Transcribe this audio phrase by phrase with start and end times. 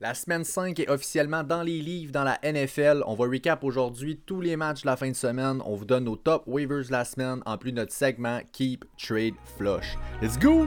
[0.00, 3.04] La semaine 5 est officiellement dans les livres dans la NFL.
[3.06, 5.62] On va recap aujourd'hui tous les matchs de la fin de semaine.
[5.64, 8.84] On vous donne nos top waivers de la semaine en plus de notre segment Keep
[8.98, 9.96] Trade Flush.
[10.20, 10.66] Let's go!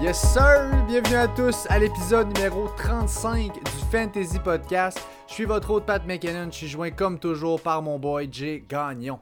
[0.00, 0.70] Yes sir!
[0.88, 4.98] Bienvenue à tous à l'épisode numéro 35 du Fantasy Podcast.
[5.28, 6.48] Je suis votre hôte Pat McKinnon.
[6.50, 9.20] Je suis joint comme toujours par mon boy Jay Gagnon.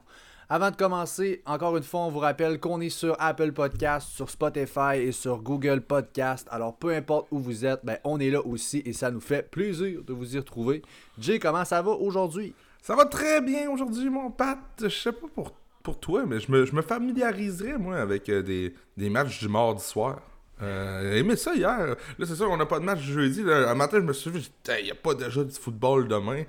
[0.53, 4.29] Avant de commencer, encore une fois, on vous rappelle qu'on est sur Apple Podcast, sur
[4.29, 6.45] Spotify et sur Google Podcast.
[6.51, 9.49] Alors, peu importe où vous êtes, ben, on est là aussi et ça nous fait
[9.49, 10.81] plaisir de vous y retrouver.
[11.17, 12.53] Jay, comment ça va aujourd'hui?
[12.81, 14.59] Ça va très bien aujourd'hui, mon Pat.
[14.81, 15.53] Je sais pas pour,
[15.83, 19.47] pour toi, mais je me, je me familiariserais, moi, avec euh, des, des matchs du
[19.47, 20.19] mardi soir.
[20.61, 21.95] Euh, aimé ça hier.
[22.19, 23.41] Là, c'est sûr, on n'a pas de match jeudi.
[23.49, 26.43] Un matin, je me suis dit, il n'y a pas déjà du football demain.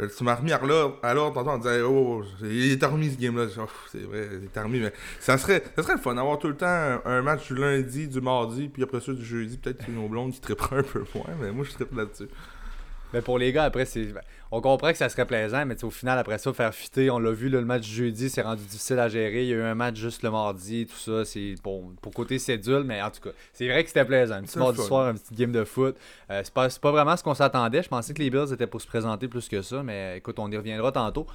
[0.00, 3.46] Euh, tu m'as remis à l'ordre, tantôt, on disait, oh, il est remis ce game-là.
[3.90, 6.56] c'est vrai, il est remis, mais ça serait, ça serait le fun d'avoir tout le
[6.56, 10.32] temps un, match du lundi, du mardi, puis après ça, du jeudi, peut-être nos blondes
[10.32, 12.28] qui tripperaient un peu moins, mais moi, je trippe là-dessus.
[13.12, 14.08] Mais pour les gars, après, c'est
[14.52, 17.30] on comprend que ça serait plaisant, mais au final, après ça, faire fitter, on l'a
[17.30, 19.44] vu, le match jeudi, c'est rendu difficile à gérer.
[19.44, 21.24] Il y a eu un match juste le mardi, tout ça.
[21.24, 24.34] C'est bon, pour côté cédule, mais en tout cas, c'est vrai que c'était plaisant.
[24.36, 25.96] Un petit mardi soir, un petit game de foot.
[26.30, 27.82] Euh, c'est pas, pas, vraiment ce qu'on s'attendait.
[27.84, 30.50] Je pensais que les Bills étaient pour se présenter plus que ça, mais écoute, on
[30.50, 31.26] y reviendra tantôt.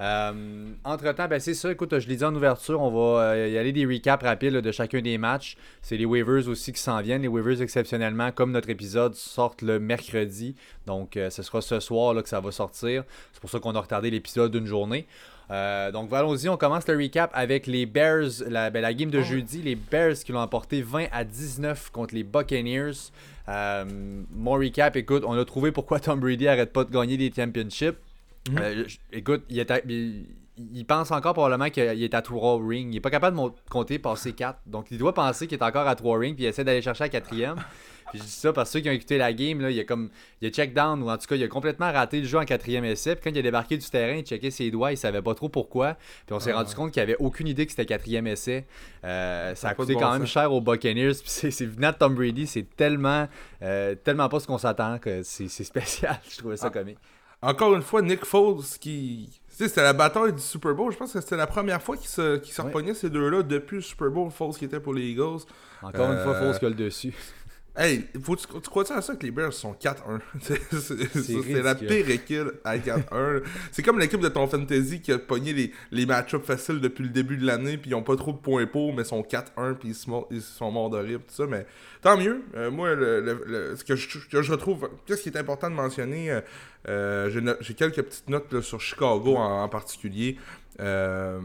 [0.00, 1.72] Euh, entre-temps, ben, c'est ça.
[1.72, 4.72] Écoute, je l'ai dit en ouverture, on va euh, y aller des recaps rapides de
[4.72, 5.56] chacun des matchs.
[5.82, 7.22] C'est les waivers aussi qui s'en viennent.
[7.22, 10.54] Les waivers, exceptionnellement, comme notre épisode, sortent le mercredi.
[10.86, 12.59] Donc, ce sera ce soir là, que ça va sortir.
[12.72, 15.06] C'est pour ça qu'on a retardé l'épisode d'une journée.
[15.50, 19.18] Euh, donc allons-y, on commence le recap avec les Bears, la, ben, la game de
[19.18, 19.24] oh.
[19.24, 22.92] jeudi, les Bears qui l'ont emporté 20 à 19 contre les Buccaneers.
[23.48, 23.84] Euh,
[24.30, 27.96] mon recap, écoute, on a trouvé pourquoi Tom Brady arrête pas de gagner des championships.
[28.48, 28.58] Mhm.
[28.60, 30.26] Euh, écoute, il, il,
[30.84, 32.92] pense encore probablement qu'il est à 3 rings.
[32.92, 34.60] Il est pas capable de compter passer 4.
[34.66, 37.04] Donc il doit penser qu'il est encore à 3 rings puis il essaie d'aller chercher
[37.04, 37.56] la quatrième.
[38.10, 39.84] Puis je dis ça parce que ceux qui ont écouté la game, là, il a
[39.84, 42.38] comme il a check down ou en tout cas il a complètement raté le jeu
[42.38, 43.14] en quatrième essai.
[43.14, 45.48] Puis quand il a débarqué du terrain, il checkait ses doigts, il savait pas trop
[45.48, 45.96] pourquoi.
[46.26, 46.56] Puis on s'est ah.
[46.56, 48.66] rendu compte qu'il avait aucune idée que c'était quatrième essai.
[49.04, 51.14] Euh, ça a coûté quand même cher aux Buccaneers.
[51.22, 53.28] Puis c'est venant de Tom Brady, c'est tellement
[53.62, 56.18] euh, tellement pas ce qu'on s'attend que c'est spécial.
[56.28, 56.70] je trouvais ça ah.
[56.70, 56.98] comique.
[57.42, 60.92] Encore une fois, Nick Foles qui c'était la bataille du Super Bowl.
[60.92, 63.82] Je pense que c'était la première fois qu'ils se, qu se ces deux-là depuis le
[63.82, 64.30] Super Bowl.
[64.30, 65.40] Foles qui était pour les Eagles.
[65.82, 67.14] Encore une fois, Foles qui a le dessus.
[67.80, 70.20] Hey, faut, tu, crois-tu à ça que les Bears sont 4-1?
[70.82, 73.42] c'est la pire équipe à 4-1.
[73.72, 77.08] c'est comme l'équipe de ton fantasy qui a pogné les, les match-ups faciles depuis le
[77.08, 79.96] début de l'année, puis ils ont pas trop de points pour, mais sont 4-1, puis
[80.30, 81.46] ils, sont morts de rire, tout ça.
[81.46, 81.64] Mais
[82.02, 82.42] tant mieux.
[82.54, 86.30] Euh, moi, le, ce que je, que je retrouve, qu'est-ce qui est important de mentionner,
[86.30, 86.40] euh,
[86.86, 90.36] euh, j'ai quelques petites notes sur Chicago en, en particulier.
[90.80, 91.38] Euh,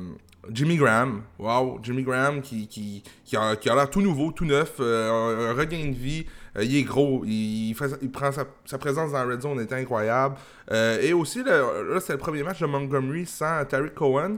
[0.51, 3.03] Jimmy Graham, wow, Jimmy Graham qui,
[3.35, 6.25] a, l'air tout nouveau, tout neuf, euh, un regain de vie.
[6.55, 7.73] Euh, il est gros, il,
[8.13, 10.35] prend sa, présence dans la red zone est incroyable.
[10.71, 14.37] Et aussi, là, c'est le premier match de Montgomery sans Tariq Cohen.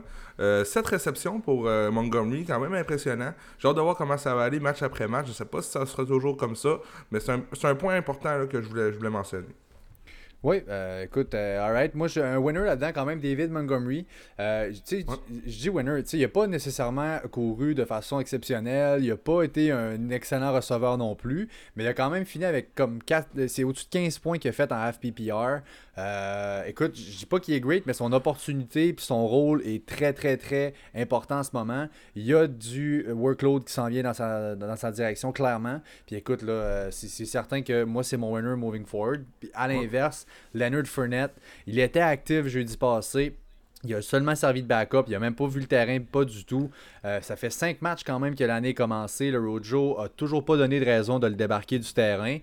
[0.64, 3.34] cette réception pour Montgomery, quand même impressionnant.
[3.58, 5.26] J'ai hâte de voir comment ça va aller match après match.
[5.28, 6.78] Je sais pas si ça sera toujours comme ça,
[7.10, 7.32] mais c'est
[7.66, 9.54] un, point important que je voulais mentionner.
[10.44, 11.96] Oui, euh, écoute, euh, alright.
[11.96, 14.06] Moi, j'ai un winner là-dedans quand même, David Montgomery.
[14.38, 15.06] Euh, tu sais,
[15.44, 19.02] je dis winner, tu sais, il n'a pas nécessairement couru de façon exceptionnelle.
[19.02, 21.48] Il n'a pas été un excellent receveur non plus.
[21.74, 24.50] Mais il a quand même fini avec comme 4, c'est au-dessus de 15 points qu'il
[24.50, 25.62] a fait en FPPR.
[25.98, 29.84] Euh, écoute, je dis pas qu'il est great, mais son opportunité puis son rôle est
[29.84, 31.88] très, très, très important en ce moment.
[32.14, 35.80] Il y a du workload qui s'en vient dans sa, dans sa direction, clairement.
[36.06, 39.24] Puis écoute, là, euh, c'est certain que moi, c'est mon winner moving forward.
[39.40, 41.34] Puis à l'inverse, Leonard Fournette,
[41.66, 43.36] il était actif jeudi passé.
[43.84, 46.44] Il a seulement servi de backup, il a même pas vu le terrain, pas du
[46.44, 46.68] tout.
[47.04, 49.30] Euh, ça fait cinq matchs quand même que l'année a commencé.
[49.30, 52.38] Le Rojo a toujours pas donné de raison de le débarquer du terrain.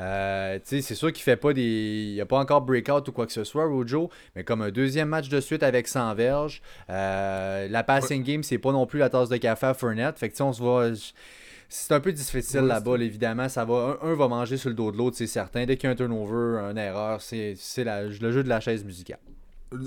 [0.00, 1.62] Euh, c'est sûr qu'il fait pas des.
[1.62, 4.70] Il n'y a pas encore breakout ou quoi que ce soit, Rojo, mais comme un
[4.70, 6.60] deuxième match de suite avec 100 verges.
[6.88, 10.18] Euh, la passing game, c'est pas non plus la tasse de café à Fournette.
[10.18, 10.90] Fait que on se voit.
[11.72, 13.48] C'est un peu difficile là-bas, évidemment.
[13.48, 15.64] Ça va, un, va manger sur le dos de l'autre, c'est certain.
[15.64, 19.20] Dès qu'il y a un turnover, une erreur, c'est le jeu de la chaise musicale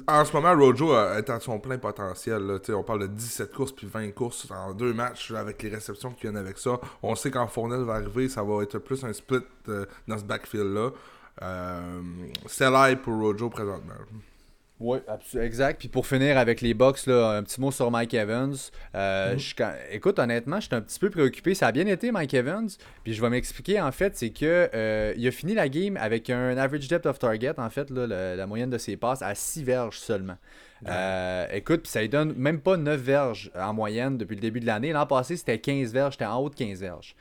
[0.07, 2.59] en ce moment, Rojo est à son plein potentiel.
[2.69, 6.21] On parle de 17 courses puis 20 courses en deux matchs avec les réceptions qui
[6.21, 6.79] viennent avec ça.
[7.01, 10.23] On sait quand Fournette va arriver, ça va être plus un split euh, dans ce
[10.23, 10.91] backfield-là.
[11.41, 12.01] Euh,
[12.47, 13.93] c'est live pour Rojo présentement.
[14.83, 14.97] Oui,
[15.39, 15.79] exact.
[15.79, 18.53] Puis pour finir avec les là, un petit mot sur Mike Evans.
[18.95, 19.75] Euh, mm-hmm.
[19.91, 21.55] écoute, honnêtement, je suis un petit peu préoccupé.
[21.55, 22.67] Ça a bien été, Mike Evans.
[23.05, 26.29] Puis je vais m'expliquer, en fait, c'est que euh, il a fini la game avec
[26.29, 29.63] un average depth of target, en fait, là, la, moyenne de ses passes, à 6
[29.63, 30.37] verges seulement.
[30.85, 34.65] Euh, écoute, ça lui donne même pas 9 verges en moyenne depuis le début de
[34.65, 34.91] l'année.
[34.91, 37.15] L'an passé, c'était 15 verges, c'était en haut de 15 verges.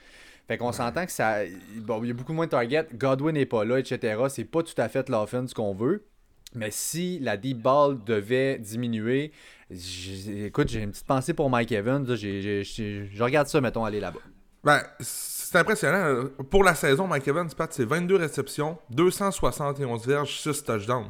[0.49, 1.43] Fait qu'on s'entend que ça.
[1.77, 2.89] Bon, il y a beaucoup moins de targets.
[2.93, 4.21] Godwin n'est pas là, etc.
[4.29, 6.05] C'est pas tout à fait l'offense qu'on veut.
[6.55, 9.33] Mais si la deep ball devait diminuer,
[9.71, 12.05] écoute, j'ai une petite pensée pour Mike Evans.
[12.07, 14.21] Je regarde ça, mettons, aller là-bas.
[14.65, 16.29] Ben, c'est impressionnant.
[16.51, 21.09] Pour la saison, Mike Evans, Pat, c'est 22 réceptions, 271 verges, 6 touchdowns.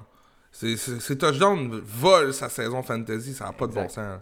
[0.52, 4.20] Ces touchdowns volent sa saison fantasy, ça n'a pas de bon sens.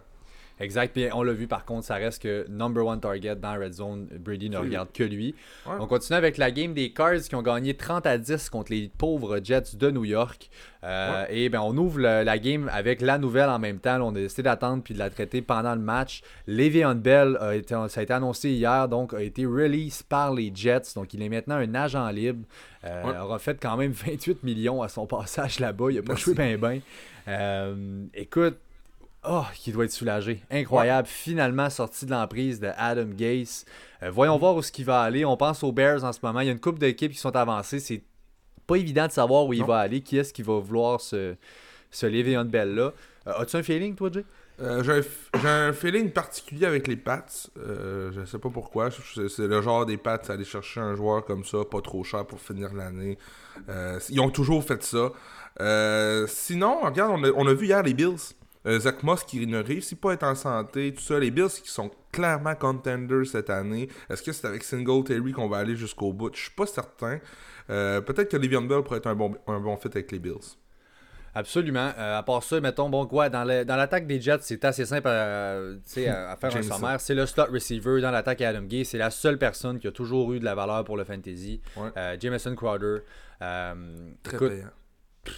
[0.61, 0.93] Exact.
[0.93, 4.07] Puis on l'a vu par contre, ça reste que number one target dans Red Zone.
[4.19, 5.35] Brady ne regarde que lui.
[5.65, 8.91] On continue avec la game des Cards qui ont gagné 30 à 10 contre les
[8.97, 10.49] pauvres Jets de New York.
[10.83, 14.01] Euh, et ben on ouvre la game avec la nouvelle en même temps.
[14.01, 16.21] on a décidé d'attendre puis de la traiter pendant le match.
[16.47, 20.51] Le'Veon Bell, a été, ça a été annoncé hier, donc a été release par les
[20.53, 20.93] Jets.
[20.95, 22.45] Donc il est maintenant un agent libre.
[22.83, 25.87] Euh, il aura fait quand même 28 millions à son passage là-bas.
[25.91, 26.57] Il a pas joué bien.
[27.27, 28.57] Euh, écoute,
[29.23, 30.41] Oh, qui doit être soulagé.
[30.49, 31.07] Incroyable.
[31.07, 33.65] Finalement sorti de l'emprise de Adam Gase.
[34.01, 35.25] Euh, voyons voir où ce qui va aller.
[35.25, 36.39] On pense aux Bears en ce moment.
[36.39, 37.79] Il y a une couple d'équipes qui sont avancées.
[37.79, 38.01] C'est
[38.65, 40.01] pas évident de savoir où il va aller.
[40.01, 41.35] Qui est-ce qui va vouloir se,
[41.91, 42.93] se lever une belle là?
[43.27, 44.25] Euh, as-tu un feeling, toi, Jay?
[44.59, 47.25] Euh, j'ai un, feeling particulier avec les Pats.
[47.55, 48.89] je sais pas pourquoi.
[48.91, 52.25] C'est le genre des Pats à aller chercher un joueur comme ça, pas trop cher
[52.25, 53.19] pour finir l'année.
[54.09, 55.11] ils ont toujours fait ça.
[56.27, 58.33] sinon, regarde, on a, on a vu hier les Bills.
[58.67, 61.17] Euh, Zach Moss qui ne réussit pas à être en santé, tout ça.
[61.17, 63.89] Les Bills qui sont clairement contenders cette année.
[64.09, 66.35] Est-ce que c'est avec Singletary qu'on va aller jusqu'au bout?
[66.35, 67.19] Je suis pas certain.
[67.69, 70.57] Euh, peut-être que Le'Veon Bell pourrait être un bon, un bon fit avec les Bills.
[71.33, 71.91] Absolument.
[71.97, 75.53] Euh, à part ça, mettons, bon, quoi, dans l'attaque des Jets, c'est assez simple à,
[75.53, 76.99] à faire un sommaire.
[76.99, 78.83] C'est le slot receiver dans l'attaque à Adam Gay.
[78.83, 81.61] C'est la seule personne qui a toujours eu de la valeur pour le fantasy.
[82.19, 82.99] Jameson Crowder.
[83.39, 84.71] Très bien.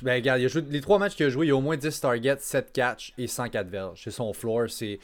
[0.02, 1.76] Ben, regarde, il a joué, les trois matchs qu'il a joué, il a au moins
[1.76, 4.02] 10 targets, 7 catch et 104 verges.
[4.04, 4.70] C'est son floor.
[4.70, 5.00] C'est,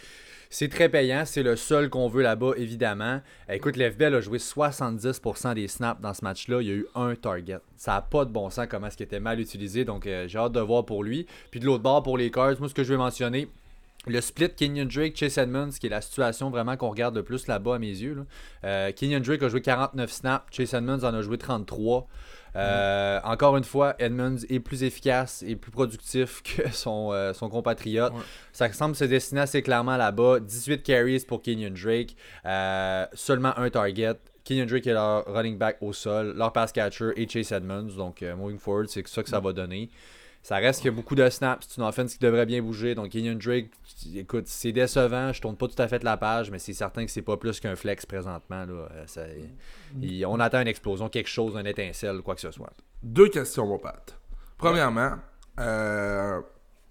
[0.49, 1.23] c'est très payant.
[1.25, 3.21] C'est le seul qu'on veut là-bas, évidemment.
[3.49, 6.61] Écoute, l'FBL a joué 70% des snaps dans ce match-là.
[6.61, 7.59] Il y a eu un target.
[7.75, 9.83] Ça n'a pas de bon sens comment est-ce qu'il était mal utilisé.
[9.83, 11.27] Donc, euh, j'ai hâte de voir pour lui.
[11.51, 13.49] Puis de l'autre bord, pour les Cards, moi, ce que je vais mentionner,
[14.07, 17.47] le split Kenyon Drake, Chase Edmonds, qui est la situation vraiment qu'on regarde le plus
[17.47, 18.25] là-bas à mes yeux.
[18.63, 22.07] Euh, Kenyon Drake a joué 49 snaps, Chase Edmonds en a joué 33.
[22.55, 27.49] Euh, encore une fois, Edmonds est plus efficace et plus productif que son, euh, son
[27.49, 28.13] compatriote.
[28.53, 30.39] Ça semble se destiner assez clairement là-bas.
[30.39, 32.15] 18 carries pour Kenyon Drake,
[32.45, 34.15] euh, seulement un target.
[34.43, 37.95] Kenyon Drake est leur running back au sol, leur pass catcher et Chase Edmonds.
[37.95, 39.89] Donc, moving forward, c'est ça que ça va donner.
[40.49, 41.67] Ça reste qu'il y a beaucoup de snaps.
[41.69, 42.95] C'est une offense qui devrait bien bouger.
[42.95, 43.69] Donc, Kenyon Drake,
[44.15, 45.31] écoute, c'est décevant.
[45.31, 47.59] Je tourne pas tout à fait la page, mais c'est certain que c'est pas plus
[47.59, 48.65] qu'un flex présentement.
[48.65, 48.89] Là.
[49.17, 52.73] Euh, on attend une explosion, quelque chose, une étincelle, quoi que ce soit.
[53.03, 54.17] Deux questions, mon Pat.
[54.57, 55.17] Premièrement,
[55.59, 56.41] euh,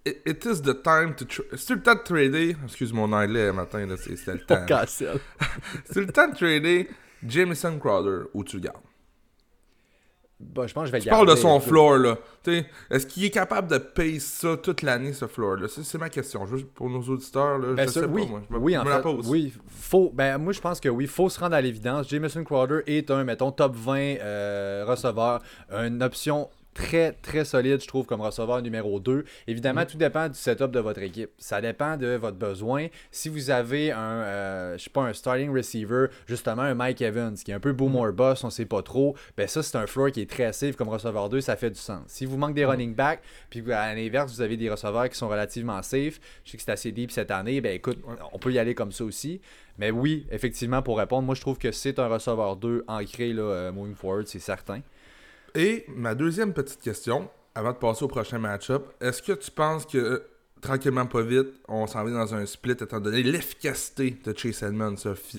[0.07, 1.25] it, is the time to.
[1.57, 2.57] C'est le temps de trader?
[2.63, 4.67] Excuse mon anglais matin, c'était le temps.
[4.87, 6.89] c'est le temps de trader
[7.27, 8.77] Jameson Crowder ou tu gardes?
[10.41, 12.19] Bah, je pense que je vais tu parles de son floor, là.
[12.91, 15.67] Est-ce qu'il est capable de payer ça toute l'année, ce floor-là?
[15.69, 16.47] C'est ma question.
[16.47, 18.43] Juste pour nos auditeurs, là, ben, je sais oui, pas, moi.
[18.49, 21.29] Je me, oui, en fait, Oui, faut, ben, moi, je pense que oui, il faut
[21.29, 22.09] se rendre à l'évidence.
[22.09, 25.43] Jameson Crowder est un, mettons, top 20 euh, receveur,
[25.73, 29.25] une option très, très solide, je trouve, comme receveur numéro 2.
[29.47, 29.87] Évidemment, mm.
[29.87, 31.31] tout dépend du setup de votre équipe.
[31.39, 32.87] Ça dépend de votre besoin.
[33.11, 37.35] Si vous avez un, euh, je sais pas, un starting receiver, justement un Mike Evans,
[37.35, 39.87] qui est un peu boom or boss, on sait pas trop, ben ça, c'est un
[39.87, 42.03] floor qui est très safe comme receveur 2, ça fait du sens.
[42.07, 42.71] Si vous manquez des mm.
[42.71, 46.57] running backs, puis à l'inverse, vous avez des receveurs qui sont relativement safe, je sais
[46.57, 47.99] que c'est assez deep cette année, ben écoute,
[48.33, 49.41] on peut y aller comme ça aussi.
[49.79, 53.43] Mais oui, effectivement, pour répondre, moi je trouve que c'est un receveur 2 ancré là,
[53.43, 54.81] euh, moving forward, c'est certain.
[55.55, 59.87] Et ma deuxième petite question, avant de passer au prochain match-up, est-ce que tu penses
[59.87, 60.23] que
[60.61, 64.97] tranquillement pas vite, on s'en va dans un split étant donné l'efficacité de Chase Edmonds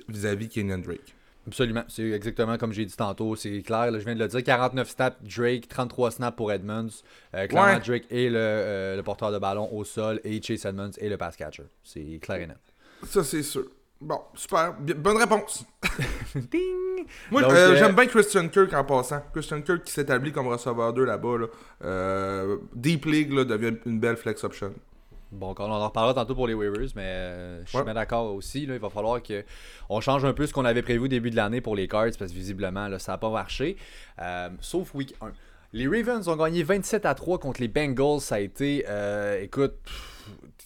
[0.08, 1.16] vis-à-vis Kenyon Drake?
[1.48, 1.84] Absolument.
[1.88, 3.36] C'est exactement comme j'ai dit tantôt.
[3.36, 3.92] C'est clair.
[3.94, 4.44] je viens de le dire.
[4.44, 6.90] 49 snaps Drake, 33 snaps pour Edmonds.
[7.34, 11.10] Euh, clairement, Drake est euh, le, porteur de ballon au sol et Chase Edmonds est
[11.10, 11.64] le pass catcher.
[11.84, 12.58] C'est clair et net.
[13.04, 13.66] Ça, c'est sûr.
[14.02, 14.74] Bon, super.
[14.80, 15.66] bonne réponse.
[16.36, 17.06] Ding!
[17.32, 19.22] Moi, euh, j'aime bien Christian Kirk en passant.
[19.34, 21.38] Christian Kirk qui s'établit comme receveur 2 là-bas.
[21.38, 21.48] Là.
[21.84, 24.74] Euh, Deep League là, devient une belle flex option.
[25.32, 28.66] Bon, on en reparlera tantôt pour les waivers, mais euh, je suis bien d'accord aussi.
[28.66, 31.36] Là, il va falloir qu'on change un peu ce qu'on avait prévu au début de
[31.36, 33.78] l'année pour les cards, parce que visiblement, là, ça n'a pas marché.
[34.62, 35.32] sauf week 1.
[35.72, 38.22] Les Ravens ont gagné 27 à 3 contre les Bengals.
[38.22, 39.76] Ça a été, euh, écoute,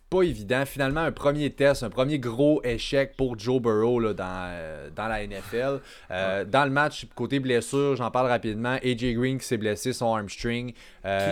[0.10, 0.66] pas évident.
[0.66, 5.08] Finalement, un premier test, un premier gros échec pour Joe Burrow là, dans, euh, dans
[5.08, 5.80] la NFL.
[6.12, 8.78] Euh, dans le match, côté blessure, j'en parle rapidement.
[8.84, 10.74] AJ Green qui s'est blessé son hamstring.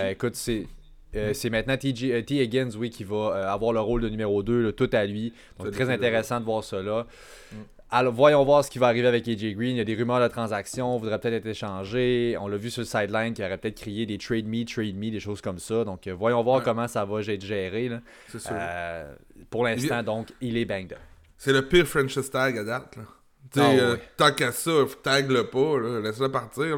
[0.10, 0.68] écoute, c'est.
[1.34, 1.90] c'est maintenant T.
[1.90, 5.34] Higgins, oui, qui va avoir le rôle de numéro 2, tout à lui.
[5.60, 7.06] Donc, très intéressant de voir cela.
[7.52, 7.56] Mm.
[7.94, 9.72] Alors, voyons voir ce qui va arriver avec AJ Green.
[9.72, 12.38] Il y a des rumeurs de transaction, voudrait peut-être être échangé.
[12.40, 15.12] On l'a vu sur le sideline qui aurait peut-être crié des trade me, trade me,
[15.12, 15.84] des choses comme ça.
[15.84, 17.92] Donc, euh, voyons voir comment ça va être géré.
[18.30, 18.52] C'est sûr.
[18.54, 19.14] Euh,
[19.50, 21.00] pour l'instant, donc, il est banged up.
[21.38, 22.96] C'est le pire franchise tag à date.
[22.96, 23.04] Là.
[23.58, 24.72] Ah, euh, tant qu'à ça,
[25.04, 26.78] tag-le pas, laisse-le partir.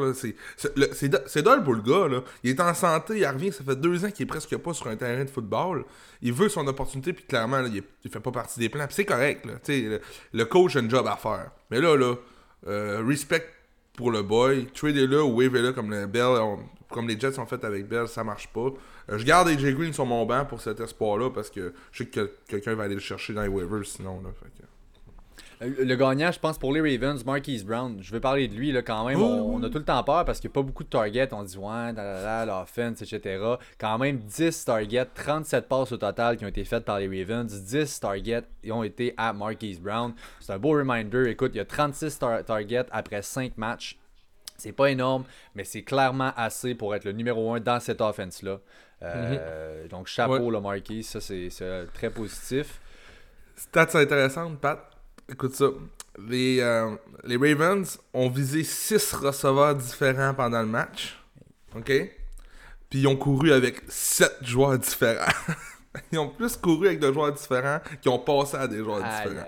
[1.27, 2.07] C'est drôle pour le gars.
[2.07, 2.23] Là.
[2.43, 4.87] Il est en santé, il revient, ça fait deux ans qu'il est presque pas sur
[4.87, 5.85] un terrain de football.
[6.21, 8.87] Il veut son opportunité, puis clairement, il, il, fait pas partie des plans.
[8.89, 9.45] c'est correct.
[9.45, 9.99] Là, le,
[10.33, 11.51] le, coach a un job à faire.
[11.69, 12.15] Mais là, là
[12.67, 13.45] euh, respect
[13.93, 14.67] pour le boy.
[14.73, 15.93] Tradez-le ou wavez-le comme,
[16.89, 18.71] comme les Jets ont fait avec Bell, ça marche pas.
[19.09, 22.09] Euh, je garde AJ Green sur mon banc pour cet espoir-là parce que je sais
[22.09, 24.21] que quelqu'un va aller le chercher dans les waivers sinon.
[24.23, 24.62] Là, fait
[25.65, 27.97] le gagnant, je pense, pour les Ravens, Marquise Brown.
[28.01, 29.21] Je vais parler de lui là, quand même.
[29.21, 31.29] on, a tout le temps peur parce qu'il n'y a pas beaucoup de targets.
[31.33, 31.93] On dit, ouais,
[32.45, 33.39] l'offense, etc.
[33.77, 37.45] Quand même, 10 targets, 37 passes au total qui ont été faites par les Ravens.
[37.51, 40.13] 10 targets ont été à Marquise Brown.
[40.39, 41.29] C'est un beau reminder.
[41.29, 43.97] Écoute, il y a 36 targets après 5 matchs.
[44.57, 48.59] C'est pas énorme, mais c'est clairement assez pour être le numéro 1 dans cette offense-là.
[49.01, 49.89] Euh, mhm.
[49.89, 51.07] Donc, chapeau, le Marquise.
[51.07, 51.49] Ça, c'est
[51.93, 52.79] très positif.
[53.55, 54.92] Stats intéressantes, Pat?
[55.33, 55.65] Écoute ça.
[56.29, 61.19] Les, euh, les Ravens ont visé 6 receveurs différents pendant le match.
[61.75, 61.91] OK?
[62.87, 65.31] Puis ils ont couru avec 7 joueurs différents.
[66.11, 69.47] ils ont plus couru avec des joueurs différents qu'ils ont passé à des joueurs différents.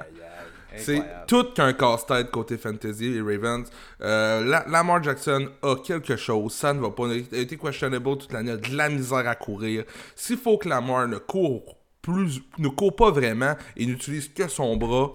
[0.78, 3.70] C'est tout qu'un casse-tête côté fantasy, les Ravens.
[4.02, 6.52] Euh, Lamar Jackson a quelque chose.
[6.52, 7.06] Ça ne va pas.
[7.08, 8.58] Il a été questionable toute l'année.
[8.58, 9.84] de la misère à courir.
[10.16, 14.76] S'il faut que Lamar ne court plus, ne court pas vraiment et n'utilise que son
[14.78, 15.14] bras,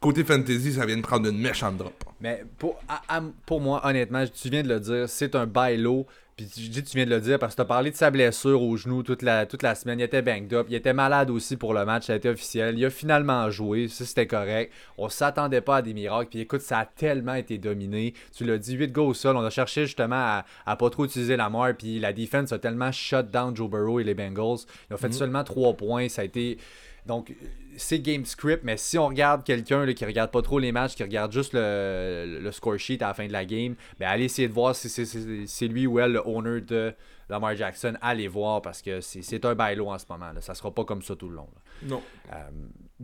[0.00, 2.04] côté fantasy, ça vient de prendre une méchante drop.
[2.20, 2.78] Mais pour,
[3.44, 6.06] pour moi, honnêtement, tu viens de le dire, c'est un bailo.
[6.36, 8.10] Puis je dis tu viens de le dire parce que tu as parlé de sa
[8.10, 10.00] blessure au genou toute la, toute la semaine.
[10.00, 10.66] Il était banged up.
[10.68, 12.06] Il était malade aussi pour le match.
[12.06, 12.78] Ça a été officiel.
[12.78, 13.88] Il a finalement joué.
[13.88, 14.70] Ça, c'était correct.
[14.98, 16.28] On s'attendait pas à des miracles.
[16.28, 18.12] Puis écoute, ça a tellement été dominé.
[18.36, 19.34] Tu l'as dit, 8 go au sol.
[19.38, 21.70] On a cherché justement à, à pas trop utiliser la mort.
[21.78, 24.58] Puis la defense a tellement shut down Joe Burrow et les Bengals.
[24.90, 25.14] Ils ont fait mhm.
[25.14, 26.10] seulement 3 points.
[26.10, 26.58] Ça a été.
[27.06, 27.32] Donc,
[27.76, 31.02] c'est game script, mais si on regarde quelqu'un qui regarde pas trop les matchs, qui
[31.02, 34.52] regarde juste le, score sheet à la fin de la game, ben allez essayer de
[34.52, 36.94] voir si c'est lui ou elle le owner de
[37.28, 37.94] Lamar Jackson.
[38.00, 40.32] Allez voir parce que c'est un bailo en ce moment.
[40.32, 40.40] Là.
[40.40, 41.48] Ça sera pas comme ça tout le long.
[41.82, 42.02] Non.
[42.32, 42.48] Euh,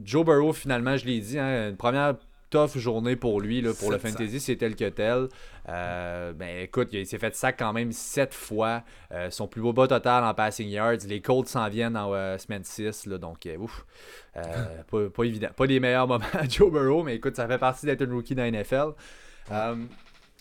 [0.03, 2.17] Joe Burrow, finalement, je l'ai dit, hein, une première
[2.53, 5.29] tough journée pour lui, là, pour le fantasy, c'est tel que tel.
[5.69, 8.83] Euh, ben écoute, il s'est fait sac quand même 7 fois.
[9.11, 11.07] Euh, son plus beau bas total en passing yards.
[11.09, 13.07] Les Colts s'en viennent en semaine 6.
[13.07, 13.85] Là, donc, ouf.
[14.35, 15.49] pas, pas, évident.
[15.57, 18.35] Pas les meilleurs moments à Joe Burrow, mais écoute, ça fait partie d'être un rookie
[18.35, 18.93] dans la NFL.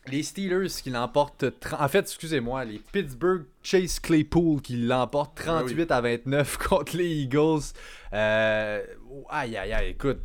[0.08, 1.46] Les Steelers qui l'emportent.
[1.78, 7.62] En fait, excusez-moi, les Pittsburgh Chase Claypool qui l'emporte 38 à 29 contre les Eagles.
[8.14, 8.84] Euh,
[9.30, 10.20] aïe, aïe, aïe, écoute.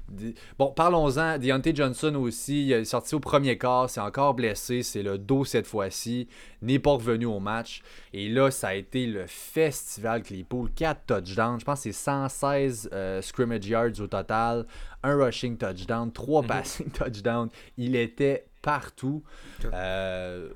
[0.58, 1.38] Bon, parlons-en.
[1.38, 5.44] Deontay Johnson aussi, il est sorti au premier quart, c'est encore blessé, c'est le dos
[5.44, 6.26] cette fois-ci,
[6.62, 7.82] n'est pas revenu au match.
[8.14, 10.70] Et là, ça a été le festival Claypool.
[10.74, 14.66] 4 touchdowns, je pense que c'est 116 euh, scrimmage yards au total,
[15.02, 16.48] un rushing touchdown, 3 mhm.
[16.48, 17.50] passing touchdowns.
[17.76, 19.22] Il était partout.
[19.64, 20.48] Euh,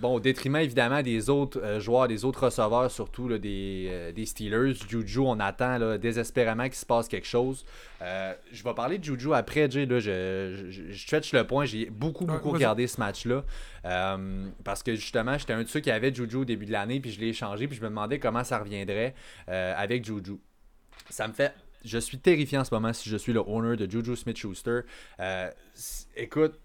[0.00, 4.72] bon, au détriment évidemment des autres joueurs, des autres receveurs, surtout des, euh, des, Steelers.
[4.88, 7.66] Juju, on attend là, désespérément qu'il se passe quelque chose.
[8.00, 9.84] Euh, je vais parler de Juju après, Jay.
[9.84, 11.66] Là, je, je, stretch le point.
[11.66, 13.44] J'ai beaucoup, beaucoup regardé ce match-là.
[13.84, 17.00] Euh, parce que justement, j'étais un de ceux qui avait Juju au début de l'année,
[17.00, 19.14] puis je l'ai échangé, puis je me demandais comment ça reviendrait
[19.46, 20.38] avec Juju.
[21.10, 21.52] Ça me fait
[21.84, 24.80] je suis terrifié en ce moment si je suis le owner de Juju Smith-Schuster.
[26.16, 26.58] écoute,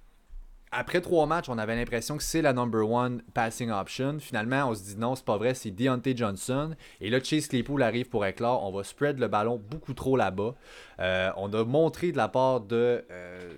[0.74, 4.18] après trois matchs, on avait l'impression que c'est la number one passing option.
[4.20, 6.76] Finalement, on se dit non, c'est pas vrai, c'est Deontay Johnson.
[7.00, 8.64] Et là, Chase Claypool arrive pour éclore.
[8.64, 10.56] On va spread le ballon beaucoup trop là-bas.
[11.00, 13.54] Euh, on a montré de la part de, euh,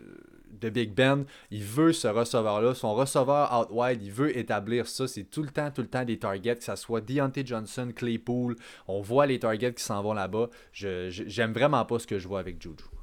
[0.60, 2.74] de Big Ben, il veut ce receveur-là.
[2.74, 5.08] Son receveur out wide, il veut établir ça.
[5.08, 8.56] C'est tout le temps, tout le temps des targets, que ce soit Deontay Johnson, Claypool.
[8.88, 10.50] On voit les targets qui s'en vont là-bas.
[10.74, 12.95] J'aime vraiment pas ce que je vois avec Juju.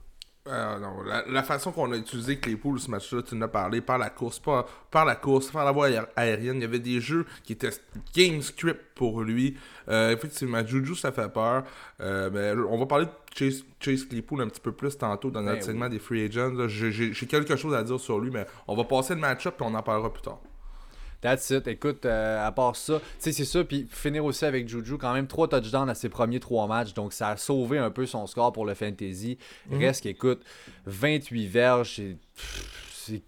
[0.48, 3.96] Euh, non, la, façon qu'on a utilisé Claypool ce match-là, tu en as parlé, par
[3.96, 7.26] la course, par, par la course, par la voie aérienne, il y avait des jeux
[7.44, 7.70] qui étaient
[8.12, 9.56] game script pour lui.
[9.88, 11.62] Euh, effectivement, Juju, ça fait peur.
[12.00, 15.42] Euh, mais on va parler de Chase, Chase, Claypool un petit peu plus tantôt dans
[15.42, 16.66] notre ben segment des free agents.
[16.66, 19.74] J'ai quelque chose à dire sur lui, mais on va passer le match-up et on
[19.74, 20.40] en parlera plus tard.
[21.22, 21.66] That's it.
[21.68, 23.64] Écoute, euh, à part ça, tu sais, c'est ça.
[23.64, 26.92] Puis finir aussi avec Juju, quand même trois touchdowns à ses premiers trois matchs.
[26.92, 29.38] Donc ça a sauvé un peu son score pour le fantasy.
[29.70, 29.78] Mhm.
[29.78, 30.42] Reste qu'écoute,
[30.86, 32.16] 28 verges, c'est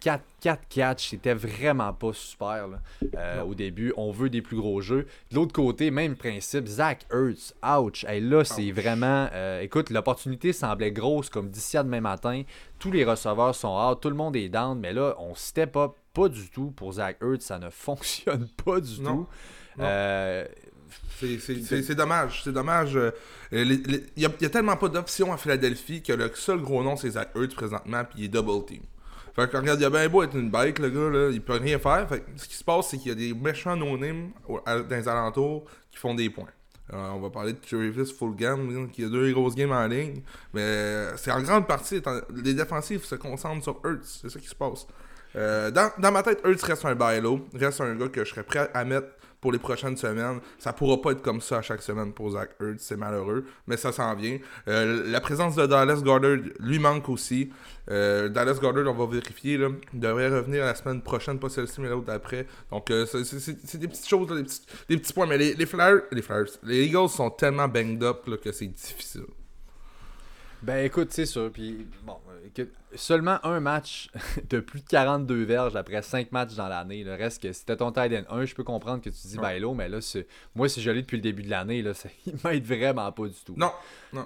[0.00, 2.69] 4, 4 catch, c'était vraiment pas super
[3.16, 3.93] euh, au début.
[3.97, 5.07] On veut des plus gros jeux.
[5.31, 8.04] De l'autre côté, même principe, Zach Hurts, ouch.
[8.04, 9.28] et là, c'est vraiment.
[9.33, 12.43] Euh, écoute, l'opportunité semblait grosse comme d'ici à demain matin.
[12.78, 15.93] Tous les receveurs sont out, tout le monde est down, mais là, on step up
[16.12, 17.43] pas du tout pour Zach Hurts.
[17.43, 19.26] Ça ne fonctionne pas du tout.
[19.81, 20.47] Euh,
[21.19, 22.43] c'est dommage.
[22.45, 22.99] C'est dommage.
[23.50, 27.31] Il n'y a, tellement pas d'options à Philadelphie que le seul gros nom, c'est Zach
[27.35, 28.83] Hurts présentement, puis il est double team.
[29.35, 31.55] Fait que regarde, il a bien beau être une bike, le gars, là, il peut
[31.55, 32.09] rien faire.
[32.09, 35.64] Fait ce qui se passe, c'est qu'il y a des méchants no-name dans les alentours
[35.91, 36.49] qui font des points.
[36.93, 40.23] Euh, on va parler de Travis Fulgham, qui a deux grosses games en ligne.
[40.53, 42.00] Mais c'est en grande partie,
[42.45, 44.05] les défensifs se concentrent sur Hurts.
[44.05, 44.87] C'est ça qui se passe.
[45.35, 47.41] Euh, dans, dans, ma tête, Hurts reste un bailo.
[47.55, 49.09] Reste un gars que je serais prêt à mettre
[49.45, 50.41] pour les prochaines semaines.
[50.57, 53.77] Ça pourra pas être comme ça à chaque semaine pour Zach Hurts, c'est malheureux, mais
[53.77, 54.39] ça s'en vient.
[54.69, 57.51] Euh, la présence de Dallas Goddard lui manque aussi.
[57.91, 61.91] Euh, Dallas Goddard, on va vérifier, là, devrait revenir la semaine prochaine, pas celle-ci, mais
[61.91, 62.47] l'autre d'après.
[62.71, 64.29] Donc, euh, c'est des petites choses,
[64.89, 65.27] des, petits, points.
[65.27, 65.67] Mais les, les
[66.11, 69.27] les Flyers, les Eagles sont tellement banged up que c'est difficile.
[70.64, 71.50] Ben écoute, c'est sûr.
[71.52, 72.16] Puis bon,
[72.94, 74.11] seulement un match
[74.49, 77.04] de plus de 42 verges après 5 matchs dans l'année.
[77.04, 79.61] Le reste, que c'était ton tight 1, je peux comprendre que tu dis ouais.
[79.75, 79.99] mais là,
[80.54, 81.92] moi, si je l'ai depuis le début de l'année, là,
[82.26, 83.54] il m'aide vraiment pas du tout.
[83.56, 83.73] Non.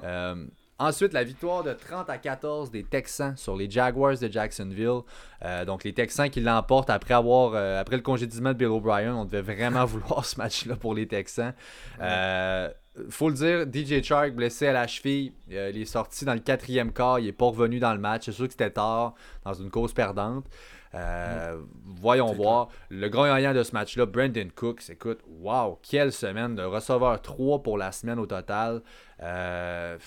[0.04, 0.46] Euh,
[0.78, 5.00] ensuite, la victoire de 30 à 14 des Texans sur les Jaguars de Jacksonville.
[5.44, 9.14] Euh, donc, les Texans qui l'emportent après avoir euh, après le congédiement de Bill O'Brien.
[9.16, 11.54] On devait vraiment vouloir ce match-là pour les Texans.
[12.00, 12.70] Euh,
[13.10, 16.40] faut le dire, DJ Chark blessé à la cheville, euh, il est sorti dans le
[16.40, 18.24] quatrième quart, il est pas revenu dans le match.
[18.26, 19.14] C'est sûr que c'était tard,
[19.44, 20.46] dans une cause perdante.
[20.94, 22.68] Euh, voyons voir.
[22.88, 27.62] Le grand gagnant de ce match-là, Brandon Cooks, écoute, wow, quelle semaine de receveur 3
[27.62, 28.82] pour la semaine au total.
[29.22, 29.98] Euh,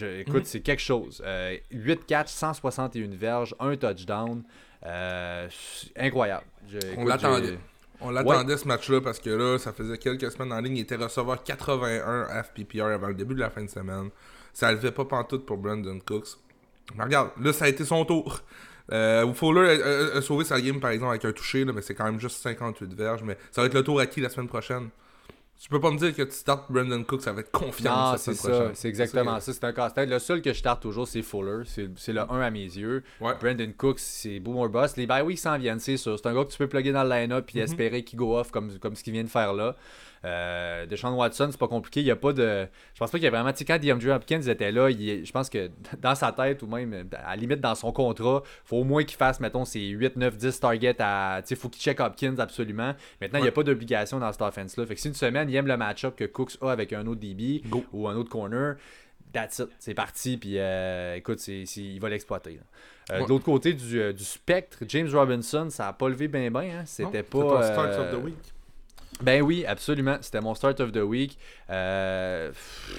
[0.00, 0.46] écoute, mm.
[0.46, 1.22] c'est quelque chose.
[1.70, 4.42] 8 catch, 161 verges, un touchdown.
[5.96, 6.46] incroyable.
[6.96, 7.58] On l'attendait.
[8.04, 10.76] On l'attendait ce match-là parce que là, ça faisait quelques semaines en ligne.
[10.78, 14.10] Il était recevoir 81 FPPR avant le début de la fin de semaine.
[14.52, 16.38] Ça levait pas pantoute pour Brandon Cooks.
[16.96, 18.40] Mais regarde, là, ça a été son tour.
[18.90, 19.80] Euh, Fuller
[20.14, 22.92] a, sauvé sa game par exemple avec un touché, mais c'est quand même juste 58
[22.94, 23.22] verges.
[23.22, 24.88] Mais ça va être le tour à qui la semaine prochaine
[25.62, 28.22] tu peux pas me dire que tu startes Brandon Cooks avec confiance.
[28.22, 28.72] c'est ça.
[28.74, 29.52] C'est exactement ça.
[29.52, 30.08] C'est un casse-tête.
[30.08, 31.62] Le seul que je starte toujours, c'est Fuller.
[31.66, 33.04] C'est le 1 à mes yeux.
[33.20, 34.96] Brandon Cooks, c'est Boomer Boss.
[34.96, 36.18] Les bye oui, s'en viennent, c'est sûr.
[36.18, 37.64] C'est un gars que tu peux plugger dans le line-up et mhm.
[37.64, 39.76] espérer qu'il go off comme, comme ce qu'il vient de faire là.
[40.24, 42.00] Euh, Deshaun Watson, c'est pas compliqué.
[42.00, 42.66] Il y a pas de.
[42.94, 43.52] Je pense pas qu'il y a vraiment.
[43.52, 45.24] Tu sais, quand DeAndre Hopkins était là, il...
[45.24, 48.78] je pense que dans sa tête ou même à la limite dans son contrat, faut
[48.78, 51.40] au moins qu'il fasse, mettons, ses 8, 9, 10 targets à.
[51.42, 52.94] Tu sais, faut qu'il check Hopkins absolument.
[53.20, 54.86] Maintenant, il n'y a pas d'obligation dans cette offense-là.
[54.86, 57.20] Fait que si une semaine, il aime le match-up que Cooks a avec un autre
[57.20, 58.76] DB ou un autre corner,
[59.32, 59.68] that's it.
[59.78, 60.36] C'est parti.
[60.36, 62.60] Puis euh, écoute, il va l'exploiter.
[63.10, 66.50] Euh, de l'autre côté du, euh, du, spectre, James Robinson, ça a pas levé bien
[66.50, 66.80] bien.
[66.80, 66.82] Hein.
[66.84, 67.72] C'était pas.
[67.72, 68.51] Start of the week.
[69.22, 70.16] Ben oui, absolument.
[70.20, 71.38] C'était mon start of the week.
[71.70, 72.50] Euh,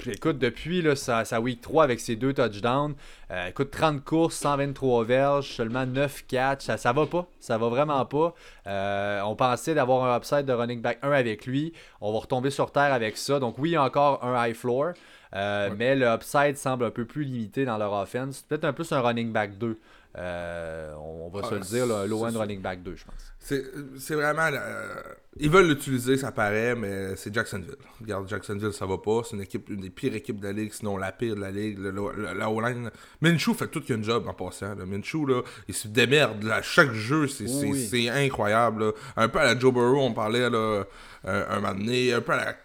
[0.06, 2.96] écoute, depuis là, sa, week 3 avec ses deux touchdowns,
[3.30, 6.62] euh, écoute, 30 courses, 123 verges, seulement 9 catch.
[6.62, 7.28] Ça, ça va pas.
[7.42, 8.34] Ça va vraiment pas.
[8.68, 11.74] Euh, on pensait d'avoir un upside de running back 1 avec lui.
[12.00, 13.40] On va retomber sur terre avec ça.
[13.40, 14.94] Donc oui, encore un high floor.
[15.34, 18.46] Mais le upside semble un peu plus limité dans leur offense.
[18.48, 19.78] Peut-être un peu un running back 2.
[20.15, 23.34] Euh, on, va se ah, le dire, le low end running back 2, je pense.
[23.39, 24.47] C'est vraiment.
[24.54, 25.02] Euh,
[25.38, 27.78] ils veulent l'utiliser, ça paraît, mais c'est Jacksonville.
[27.99, 29.21] Regarde, Jacksonville, ça va pas.
[29.23, 31.49] C'est une équipe, une des pires équipes de la ligue, sinon la pire de la
[31.49, 31.80] ligue.
[31.80, 32.91] la O-line.
[33.21, 34.76] Minshew fait tout qu'un job en passant.
[34.76, 34.86] Là.
[34.86, 36.43] Minshew, là, il se démerde.
[36.43, 38.93] Là, chaque jeu, c'est incroyable.
[39.15, 40.84] Un peu à la Joe Burrow, on parlait là,
[41.23, 42.13] un, un moment donné.
[42.13, 42.56] Un peu à la.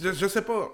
[0.00, 0.70] Je, je sais pas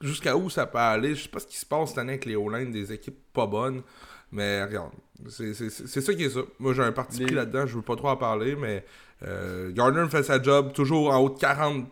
[0.00, 1.16] jusqu'à où ça peut aller.
[1.16, 3.46] Je sais pas ce qui se passe cette année avec les O-line des équipes pas
[3.46, 3.82] bonnes.
[4.30, 4.90] Mais regarde,
[5.28, 6.40] c'est ça qui est ça.
[6.58, 8.84] Moi, j'ai un parti pris là-dedans, je veux pas trop en parler, mais
[9.22, 11.86] euh, Gardner fait sa job toujours en haut de 40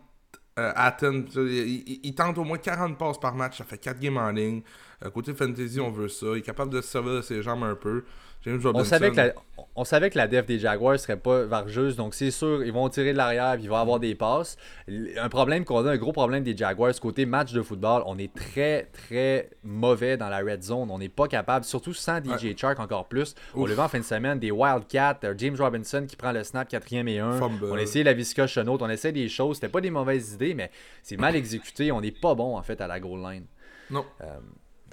[0.58, 1.24] euh, Athens.
[1.36, 4.62] Il, tente au moins 40 passes par match, ça fait 4 games en ligne.
[5.04, 6.26] Euh, côté fantasy, on veut ça.
[6.32, 8.04] Il est capable de se servir de ses jambes un peu.
[8.44, 9.34] On savait, que la,
[9.76, 12.88] on savait que la def des Jaguars serait pas vargeuse, donc c'est sûr, ils vont
[12.88, 14.56] tirer de l'arrière et ils vont avoir des passes.
[14.88, 18.34] Un problème qu'on a, un gros problème des Jaguars, côté match de football, on est
[18.34, 20.90] très, très mauvais dans la red zone.
[20.90, 23.36] On n'est pas capable, surtout sans DJ Chark encore plus.
[23.54, 26.42] On le voit en fin de semaine, des Wildcats, euh, James Robinson qui prend le
[26.42, 27.40] snap quatrième et un.
[27.40, 29.56] On a essayé la Visca Chenot, on essaie des choses.
[29.56, 30.70] C'était pas des mauvaises idées, mais
[31.04, 31.92] c'est mal exécuté.
[31.92, 33.44] On n'est pas bon, en fait, à la goal line.
[33.90, 34.04] Non.
[34.22, 34.38] Euh,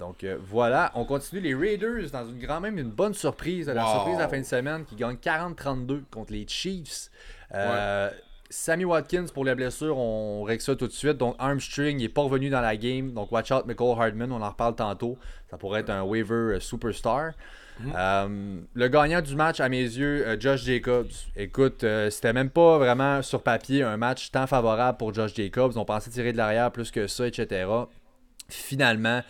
[0.00, 3.86] donc euh, voilà, on continue les Raiders dans une grand même une bonne surprise, la
[3.86, 7.10] surprise de la fin de semaine qui gagne 40-32 contre les Chiefs.
[7.54, 8.10] Euh,
[8.48, 11.18] Sammy Watkins, pour les blessures, on règle ça tout de suite.
[11.18, 13.12] Donc, Armstring n'est pas revenu dans la game.
[13.12, 15.18] Donc, watch out, Michael Hardman, on en reparle tantôt.
[15.50, 17.32] Ça pourrait être un waiver euh, superstar.
[17.78, 17.92] Mhm.
[17.94, 21.12] Euh, le gagnant du match, à mes yeux, Josh Jacobs.
[21.36, 25.72] Écoute, c'était même pas vraiment sur papier un match tant favorable pour Josh Jacobs.
[25.76, 27.66] On pensait tirer de l'arrière plus que ça, etc
[28.54, 29.22] finalement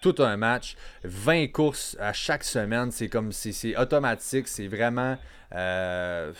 [0.00, 5.16] tout un match 20 courses à chaque semaine c'est comme c'est automatique c'est vraiment
[5.54, 6.32] euh,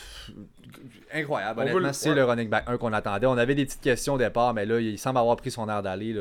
[1.13, 1.61] incroyable.
[1.61, 3.27] Honnêtement, c'est le running back 1 qu'on attendait.
[3.27, 5.83] On avait des petites questions au départ, mais là, il semble avoir pris son air
[5.83, 6.13] d'aller.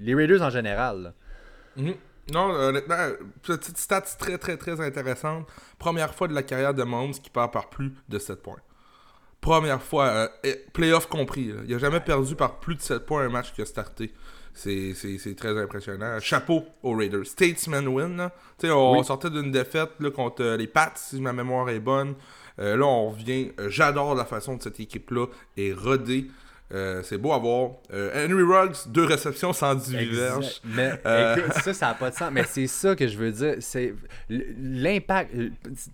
[0.00, 1.12] Les Raiders en général.
[1.76, 1.94] Mhm.
[2.32, 2.96] Non, honnêtement,
[3.42, 5.46] petite stat très, très, très intéressante.
[5.78, 8.60] Première fois de la carrière de Mahomes qui part par plus de 7 points.
[9.40, 11.52] Première fois, euh, playoff compris.
[11.64, 14.12] Il n'a jamais perdu par plus de 7 points un match qui a starté.
[14.54, 16.18] C'est très impressionnant.
[16.20, 17.26] Chapeau aux Raiders.
[17.26, 18.30] Statesman win.
[18.64, 22.14] On sortait d'une défaite là, contre les Pats, si ma mémoire est bonne.
[22.58, 23.52] Euh, là, on revient.
[23.58, 26.26] Euh, j'adore la façon de cette équipe-là est rodée.
[26.72, 27.72] Euh, c'est beau à voir.
[27.92, 30.60] Euh, Henry Ruggs, deux réceptions, 118 verges.
[30.64, 32.30] Mais euh, ça, ça n'a pas de sens.
[32.30, 33.56] Mais c'est ça que je veux dire.
[33.58, 33.94] C'est
[34.28, 35.34] l'impact,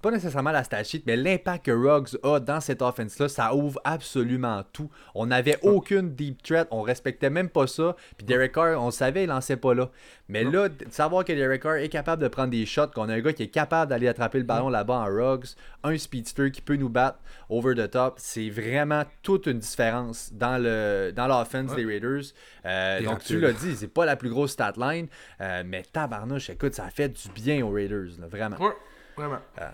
[0.02, 3.80] pas nécessairement la stat sheet, mais l'impact que Ruggs a dans cette offense-là, ça ouvre
[3.84, 4.90] absolument tout.
[5.14, 7.96] On n'avait aucune deep threat, on respectait même pas ça.
[8.18, 9.90] Puis Derek Carr, on savait, il lançait pas là.
[10.28, 13.14] Mais là, de savoir que Derek Carr est capable de prendre des shots, qu'on a
[13.14, 16.60] un gars qui est capable d'aller attraper le ballon là-bas en Ruggs, un speedster qui
[16.60, 21.74] peut nous battre over the top, c'est vraiment toute une différence dans le dans l'offense
[21.74, 22.24] des Raiders.
[22.64, 25.06] Euh, donc, tu l'as dit, c'est pas la plus grosse stat line,
[25.40, 28.56] euh, mais tabarnouche, écoute, ça a fait du bien aux Raiders, vraiment.
[28.58, 28.74] Ouais,
[29.16, 29.38] vraiment.
[29.60, 29.68] Euh,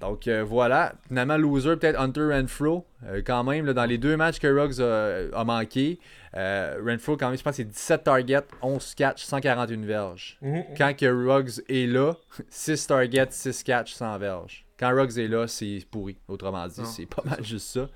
[0.00, 2.86] donc voilà, finalement, loser, peut-être Hunter Renfro,
[3.24, 5.98] quand même, dans les deux matchs que Ruggs a, manqué.
[6.34, 10.38] Renfro, quand même, je pense c'est 17 targets, 11 catch, 141 verges.
[10.42, 10.64] Mm-hmm.
[10.76, 12.14] Quand que Ruggs est là,
[12.48, 14.64] 6 targets, 6 catch, 100 verges.
[14.78, 16.16] Quand Ruggs est là, c'est pourri.
[16.28, 17.88] Autrement dit, c'est pas mal juste ça.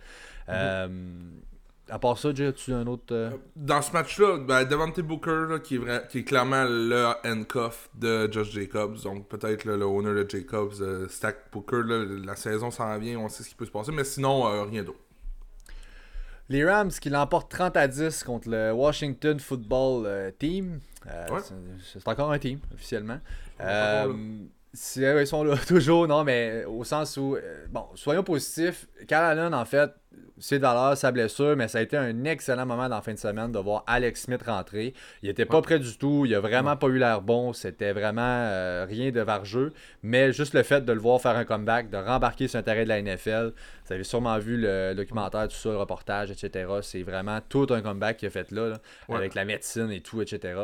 [0.49, 0.91] Mm-hmm.
[1.93, 3.15] À part ça, Jay, as-tu un autre.
[3.15, 3.33] Euh?
[3.55, 8.33] Dans ce match-là, ben, Devante Booker, qui, est vrai, qui est clairement le handcuff de
[8.33, 11.83] Josh Jacobs, donc peut-être le owner de Jacobs, euh, Stack Booker,
[12.25, 14.83] la saison s'en vient, on sait ce qui peut se passer, mais sinon, euh, rien
[14.85, 15.01] d'autre.
[16.49, 20.81] Les Rams qui l'emportent 30 à 10 contre le Washington Football Team.
[21.05, 23.21] C'est encore un team, officiellement.
[23.61, 27.37] ils sont là toujours, non, mais au sens où,
[27.69, 28.89] bon, soyons positifs.
[29.07, 29.93] Cal Allen, en fait,
[30.43, 33.19] c'est dans sa blessure, mais ça a été un excellent moment dans la fin de
[33.19, 34.93] semaine de voir Alex Smith rentrer.
[35.23, 38.23] Il était pas prêt du tout, il a vraiment pas eu l'air bon, c'était vraiment
[38.23, 39.73] euh, rien de vargeux,
[40.03, 42.83] mais juste le fait de le voir faire un comeback, de rembarquer sur un terrain
[42.83, 43.53] de la NFL,
[43.87, 46.69] vous avez sûrement vu le documentaire, tout ça, le reportage, etc.
[46.83, 50.55] C'est vraiment tout un comeback qu'il a fait là, avec la médecine et tout, etc.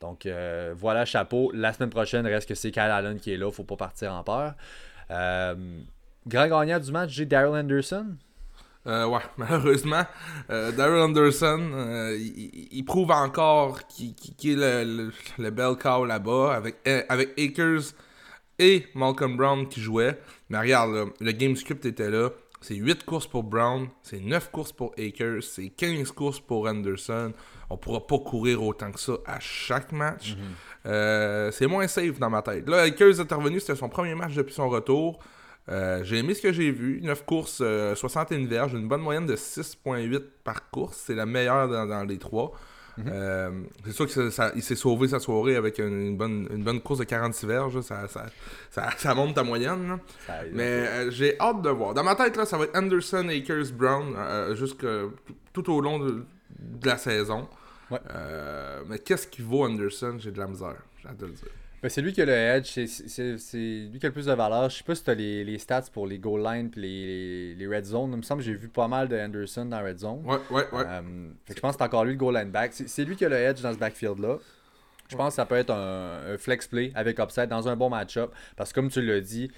[0.00, 1.50] Donc euh, voilà, chapeau.
[1.52, 4.22] La semaine prochaine, reste que c'est Kyle Allen qui est là, faut pas partir en
[4.22, 4.54] peur.
[5.10, 5.54] Euh,
[6.26, 8.16] grand gagnant du match, j'ai Daryl Anderson.
[8.86, 10.04] Euh, ouais, malheureusement,
[10.50, 16.76] euh, Daryl Anderson, euh, il, prouve encore qu'il est le, le, bel cow là-bas avec,
[17.08, 17.94] avec Akers
[18.58, 20.18] et Malcolm Brown qui jouaient.
[20.48, 22.30] Mais regarde, le game script était là.
[22.62, 27.32] C'est 8 courses pour Brown, c'est 9 courses pour Akers, c'est 15 courses pour Anderson.
[27.68, 30.36] On pourra pas courir autant que ça à chaque match.
[30.36, 31.50] Mhm.
[31.52, 32.68] c'est moins safe dans ma tête.
[32.68, 35.18] Là, Akers est intervenu, c'était son premier match depuis son retour.
[35.68, 37.00] Euh, j'ai aimé ce que j'ai vu.
[37.02, 37.62] 9 courses,
[37.94, 41.02] 61 euh, verges, une bonne moyenne de 6.8 par course.
[41.06, 42.52] C'est la meilleure dans, les trois.
[42.96, 43.04] Mhm.
[43.12, 43.50] Euh,
[43.84, 47.46] c'est sûr qu'il s'est sauvé sa soirée avec une, bonne, une bonne course de 46
[47.46, 47.80] verges.
[47.80, 48.06] Ça,
[48.70, 49.98] ça, monte ta moyenne.
[50.52, 51.94] Mais j'ai hâte de voir.
[51.94, 54.14] Dans ma tête, là, ça va être Anderson, Akers, Brown
[54.54, 54.86] jusque
[55.52, 56.24] tout au long de,
[56.84, 57.48] la saison.
[57.90, 60.16] mais qu'est-ce qui vaut Anderson?
[60.18, 60.76] J'ai de la misère.
[61.02, 61.48] J'ai hâte de le dire.
[61.82, 63.58] Ben, c'est lui qui a le edge, c'est
[63.92, 64.70] lui qui a le plus de valeur.
[64.70, 67.54] Je sais pas si tu as les, les, stats pour les goal line et les,
[67.54, 68.10] les, red zone.
[68.12, 70.22] Il me semble que j'ai vu pas mal de Anderson dans red zone.
[70.24, 70.84] Ouais, ouais, ouais.
[70.86, 72.72] Euh, je pense que c'est encore lui le goal line back.
[72.72, 74.38] C'est lui qui a le edge dans ce backfield-là.
[75.08, 78.32] Je pense que ça peut être un, flex play avec upside dans un bon match-up.
[78.56, 79.50] Parce que comme tu l'as dit,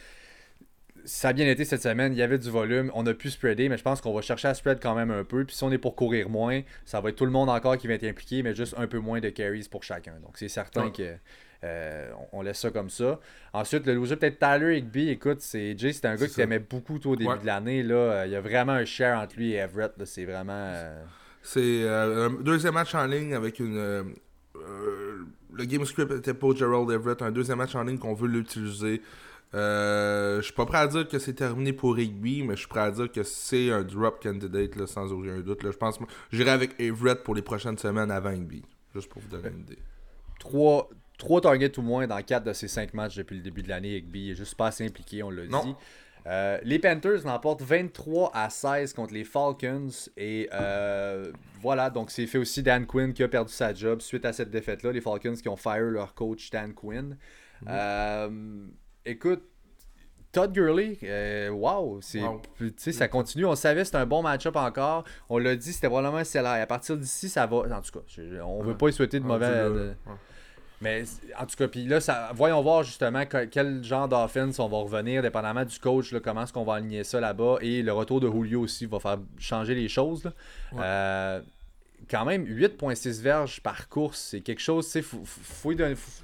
[1.04, 3.68] ça a bien été cette semaine, il y avait du volume, on a pu spreader,
[3.68, 5.44] mais je pense qu'on va chercher à spread quand même un peu.
[5.44, 7.86] Puis si on est pour courir moins, ça va être tout le monde encore qui
[7.86, 10.14] va être impliqué, mais juste un peu moins de carries pour chacun.
[10.20, 11.16] Donc c'est certain que
[11.64, 13.18] euh, on laisse ça comme ça.
[13.52, 15.08] Ensuite, le loser, peut-être Tyler Higby.
[15.08, 17.82] Écoute, c'est Jay, c'était un gars qui t'aimait beaucoup au début de l'année.
[17.82, 17.94] Là.
[17.94, 19.92] Euh, il y a vraiment un share entre lui et Everett.
[20.04, 20.52] C'est vraiment.
[20.52, 21.02] Euh,
[21.42, 24.14] c'est un deuxième match en ligne avec une.
[24.54, 27.22] le game script était pour Gerald Everett.
[27.22, 29.02] Un deuxième match en ligne qu'on veut l'utiliser.
[29.52, 32.80] je suis pas prêt à dire que c'est terminé pour Higby, mais je suis prêt
[32.80, 35.64] à dire que c'est un drop candidate là, sans aucun doute.
[35.64, 35.70] Là.
[35.72, 35.98] Je pense
[36.30, 38.62] j'irai avec Everett pour les prochaines semaines avant Higby.
[38.94, 39.78] Juste pour vous donner une idée.
[40.38, 43.68] Trois, 3 targets ou moins dans 4 de ces 5 matchs depuis le début de
[43.68, 43.96] l'année.
[43.96, 45.74] Higby est juste pas assez impliqué, on l'a dit.
[46.26, 49.88] Euh, les Panthers l'emportent 23 à 16 contre les Falcons.
[50.16, 54.24] Et euh, voilà, donc c'est fait aussi Dan Quinn qui a perdu sa job suite
[54.24, 54.92] à cette défaite-là.
[54.92, 57.16] Les Falcons qui ont fire leur coach Dan Quinn.
[57.62, 57.68] Mhm.
[57.68, 58.66] Euh,
[59.06, 59.42] écoute,
[60.30, 60.98] Todd Gurley,
[61.50, 63.46] wow, c'est, ça continue.
[63.46, 65.04] On savait que c'était un bon match-up encore.
[65.30, 66.52] On l'a dit, c'était probablement celle-là.
[66.52, 67.56] À partir d'ici, ça va.
[67.56, 69.94] En tout cas, on veut pas y souhaiter de mauvais.
[70.80, 71.04] Mais
[71.36, 75.22] en tout cas, puis là, ça, voyons voir justement quel genre d'offense on va revenir,
[75.22, 77.56] dépendamment du coach, comment est-ce qu'on va aligner ça là-bas.
[77.62, 80.30] Et le retour de Julio aussi va faire changer les choses.
[80.78, 81.40] Euh,
[82.08, 85.72] quand même, 8.6 verges par course, c'est quelque chose, il faut, faut,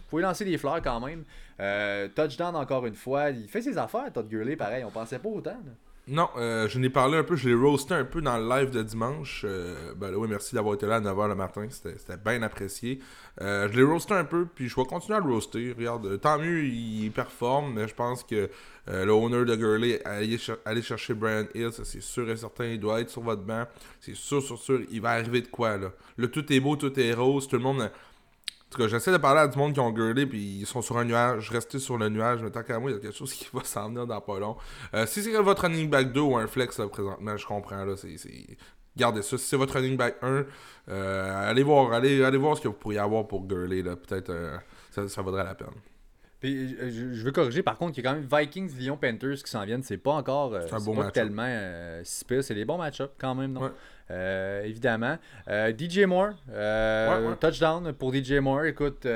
[0.09, 1.25] faut, lancer des fleurs quand même.
[1.61, 5.29] Euh, touchdown encore une fois, il fait ses affaires, Todd Gurley, pareil, on pensait pas
[5.29, 5.59] autant.
[6.07, 8.69] Non, euh, je n'ai parlé un peu, je l'ai roasté un peu dans le live
[8.69, 9.41] de dimanche.
[9.49, 12.99] Euh, ben oui, merci d'avoir été là à 9h le matin, c'était bien apprécié.
[13.41, 15.73] Euh, je l'ai roasté un peu, puis je vais continuer à le roaster.
[15.73, 18.51] Regarde, tant mieux, il performe, mais je pense que
[18.87, 23.01] le owner de Gurley, aller, aller chercher Brian Hill, c'est sûr et certain, il doit
[23.01, 23.65] être sur votre banc.
[23.99, 25.91] C'est sûr, sûr, sûr, il va arriver de quoi, là.
[26.19, 27.91] Le tout est beau, tout est rose, tout le monde
[28.75, 31.05] tout j'essaie de parler à du monde qui ont gueulé puis ils sont sur un
[31.05, 31.51] nuage.
[31.51, 33.65] Restez sur le nuage, mais tant qu'à moi, il y a quelque chose qui va
[33.65, 34.57] s'en venir dans pas long.
[34.95, 37.85] Euh, si c'est votre running back 2 ou un flex là, présentement, je comprends.
[37.85, 38.17] Là, c'est,
[38.97, 39.37] Gardez ça.
[39.39, 40.45] Si c'est votre running back 1,
[40.89, 43.83] euh, allez voir allez, allez voir ce que vous pourriez avoir pour Gurley.
[43.83, 44.57] Peut-être euh,
[44.91, 45.69] ça, ça vaudrait la peine.
[46.45, 49.51] Puis, je, veux corriger, par contre, il y a quand même Vikings, Lyon, Panthers qui
[49.51, 49.83] s'en viennent.
[49.83, 51.49] C'est pas encore c'est pas tellement
[52.03, 52.45] si pire.
[52.45, 53.71] C'est des bons match-ups quand même, non?
[54.11, 55.17] Euh, évidemment.
[55.49, 58.67] Euh, DJ Moore, euh, touchdown pour DJ Moore.
[58.67, 59.07] Écoute,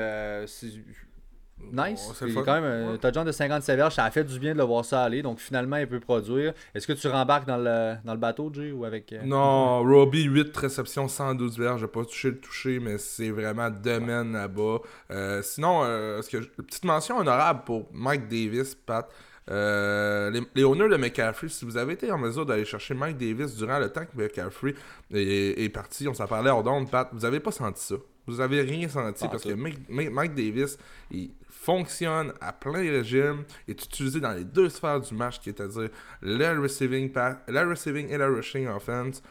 [1.71, 2.11] Nice.
[2.15, 3.95] c'est quand même un touchdown de 57 verges.
[3.95, 5.21] Ça a fait du bien de le voir ça aller.
[5.21, 6.53] Donc finalement, il peut produire.
[6.73, 9.13] Est-ce que tu rembarques dans le, dans le bateau, Jay ou avec.
[9.23, 11.81] Non, Robbie, 8 réceptions, 112 verges.
[11.81, 14.79] J'ai pas touché le toucher, mais c'est vraiment domaine là-bas.
[15.43, 15.83] sinon,
[16.21, 19.07] ce que, petite mention honorable pour Mike Davis, Pat.
[19.51, 23.55] Euh, les, honneurs de McCaffrey, si vous avez été en mesure d'aller chercher Mike Davis
[23.55, 24.75] durant le temps que McCaffrey
[25.11, 27.95] est, parti, on s'en parlait hors d'onde, Pat, vous avez pas senti ça.
[28.27, 30.77] Vous avez rien senti parce que Mike, Davis,
[31.09, 31.31] il
[31.69, 35.67] fonctionne à plein régime, est utilisé dans les deux sphères du match, qui est à
[35.67, 35.89] dire
[36.21, 39.21] le la receiving et la rushing offense.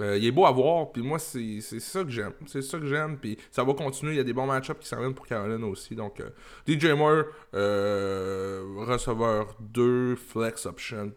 [0.00, 2.32] Euh, il est beau à voir, puis moi, c'est ça que j'aime.
[2.46, 4.14] C'est ça que j'aime, puis ça va continuer.
[4.14, 5.94] Il y a des bons match-ups qui s'en viennent pour Caroline aussi.
[5.94, 6.30] Donc, euh,
[6.66, 11.12] DJ Moore, euh, receveur 2, flex option,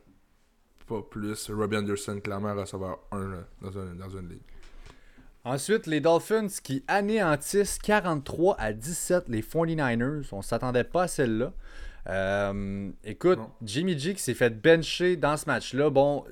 [0.86, 1.50] pas plus.
[1.50, 4.44] Robbie Anderson, clairement, receveur 1 dans, dans une ligue.
[5.48, 10.28] Ensuite, les Dolphins qui anéantissent 43 à 17 les 49ers.
[10.34, 11.54] On s'attendait pas à celle-là.
[12.10, 15.90] Euh, écoute, Jimmy G qui s'est fait bencher dans ce match-là.
[15.90, 16.26] Bon,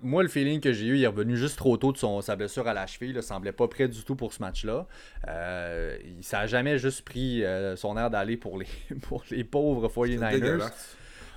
[0.00, 2.36] moi, le feeling que j'ai eu, il est revenu juste trop tôt de son, sa
[2.36, 3.12] blessure à la cheville.
[3.16, 4.86] Il semblait pas prêt du tout pour ce match-là.
[5.26, 8.68] Euh, ça n'a jamais juste pris euh, son air d'aller pour les,
[9.02, 10.70] pour les pauvres 49ers.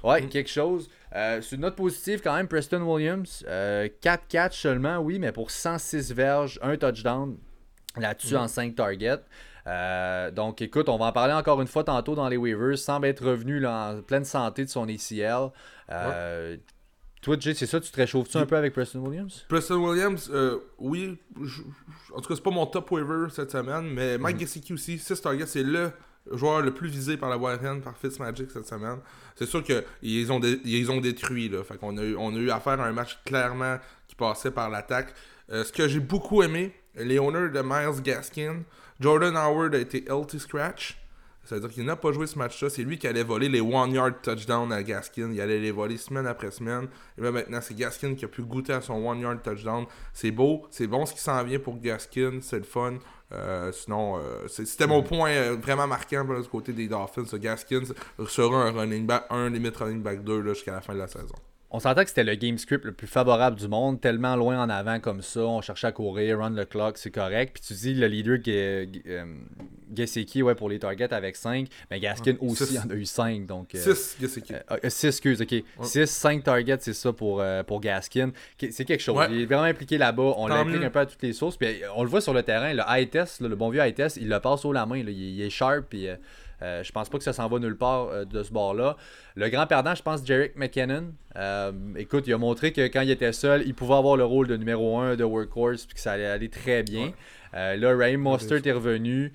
[0.03, 0.29] Ouais, mm.
[0.29, 0.91] quelque chose.
[1.15, 5.51] Euh, sur une note positive, quand même, Preston Williams, 4 catchs seulement, oui, mais pour
[5.51, 7.37] 106 verges, un touchdown
[7.97, 8.37] là-dessus mm.
[8.37, 9.19] en 5 targets.
[9.67, 12.77] Euh, donc, écoute, on va en parler encore une fois tantôt dans les waivers.
[12.77, 15.51] Semble être revenu en pleine santé de son ACL.
[15.91, 16.57] Euh,
[17.21, 19.45] toi, Jay, c'est ça, tu te réchauffes-tu un peu avec Preston Williams?
[19.49, 21.17] Preston Williams, euh, oui.
[22.15, 24.39] en tout cas, c'est pas mon top waiver cette semaine, mais Mike mm.
[24.39, 25.91] Gesicki aussi, 6 targets, c'est le
[26.31, 28.99] joueur le plus visé par la Warren par Fitzmagic cette semaine.
[29.39, 31.47] C'est sûr qu'ils ont, ont détruit.
[31.47, 31.63] Là.
[31.63, 34.69] Fait qu'on a eu, on a eu affaire à un match clairement qui passait par
[34.69, 35.13] l'attaque.
[35.49, 38.63] ce que j'ai beaucoup aimé, les honneurs de Miles Gaskin,
[38.99, 40.97] Jordan Howard a été healthy scratch.
[41.49, 42.69] C'est-à-dire qu'il n'a pas joué ce match-là.
[42.69, 45.31] C'est lui qui allait voler les one-yard touchdown à Gaskin.
[45.31, 46.87] Il allait les voler semaine après semaine.
[47.17, 49.85] Et bien maintenant, c'est Gaskin qui a pu goûter à son one-yard touchdown.
[50.13, 52.37] C'est beau, c'est bon ce qui s'en vient pour Gaskin.
[52.41, 52.99] C'est le fun.
[53.31, 57.25] Euh, sinon, euh, c'était mon point euh, vraiment marquant le côté des Dolphins.
[57.33, 57.81] Gaskin
[58.27, 61.35] sera un running back, un limite running back 2 jusqu'à la fin de la saison
[61.71, 64.69] on sentait que c'était le game script le plus favorable du monde, tellement loin en
[64.69, 67.53] avant comme ça, on cherchait à courir, run the clock, c'est correct.
[67.53, 69.25] Puis tu dis le leader euh,
[69.95, 73.47] Gesicki ouais, pour les targets avec 5, mais Gaskin aussi en a eu 5.
[73.73, 74.53] 6 Gesicki.
[74.83, 75.63] 6, excuse, ok.
[75.83, 78.31] 6, 5 targets, c'est ça pour, euh, pour Gaskin.
[78.57, 79.23] C'est quelque chose.
[79.29, 81.57] Il est vraiment impliqué là-bas, on l'implique un peu à toutes les sources.
[81.57, 83.93] Puis euh, on le voit sur le terrain, le high test, le bon vieux high
[83.93, 85.85] test, il le passe haut la main, il, est sharp.
[85.89, 86.15] Puis, euh,
[86.61, 88.97] je pense pas que ça s'en va nulle part euh, de ce bord-là.
[89.35, 91.13] Le grand perdant, je pense, Jerick McKinnon.
[91.35, 94.47] Euh, écoute, il a montré que quand il était seul, il pouvait avoir le rôle
[94.47, 97.13] de numéro 1 de workhorse puis que ça allait aller très bien.
[97.53, 99.31] là, Ray Mostert est revenu.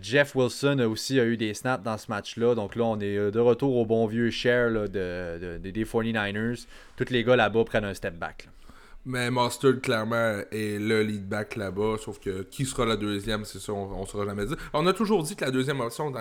[0.00, 2.54] Jeff Wilson a aussi a eu des snaps dans ce match-là.
[2.54, 6.66] Donc là, on est de retour au bon vieux share de, des 49ers.
[6.96, 8.48] Tous les gars là-bas prennent un step back.
[9.10, 11.96] Mais Mustard, clairement, est le lead back là-bas.
[11.98, 14.58] Sauf que qui sera la deuxième, c'est ça, on ne saura jamais dire.
[14.74, 16.12] On a toujours dit que la deuxième option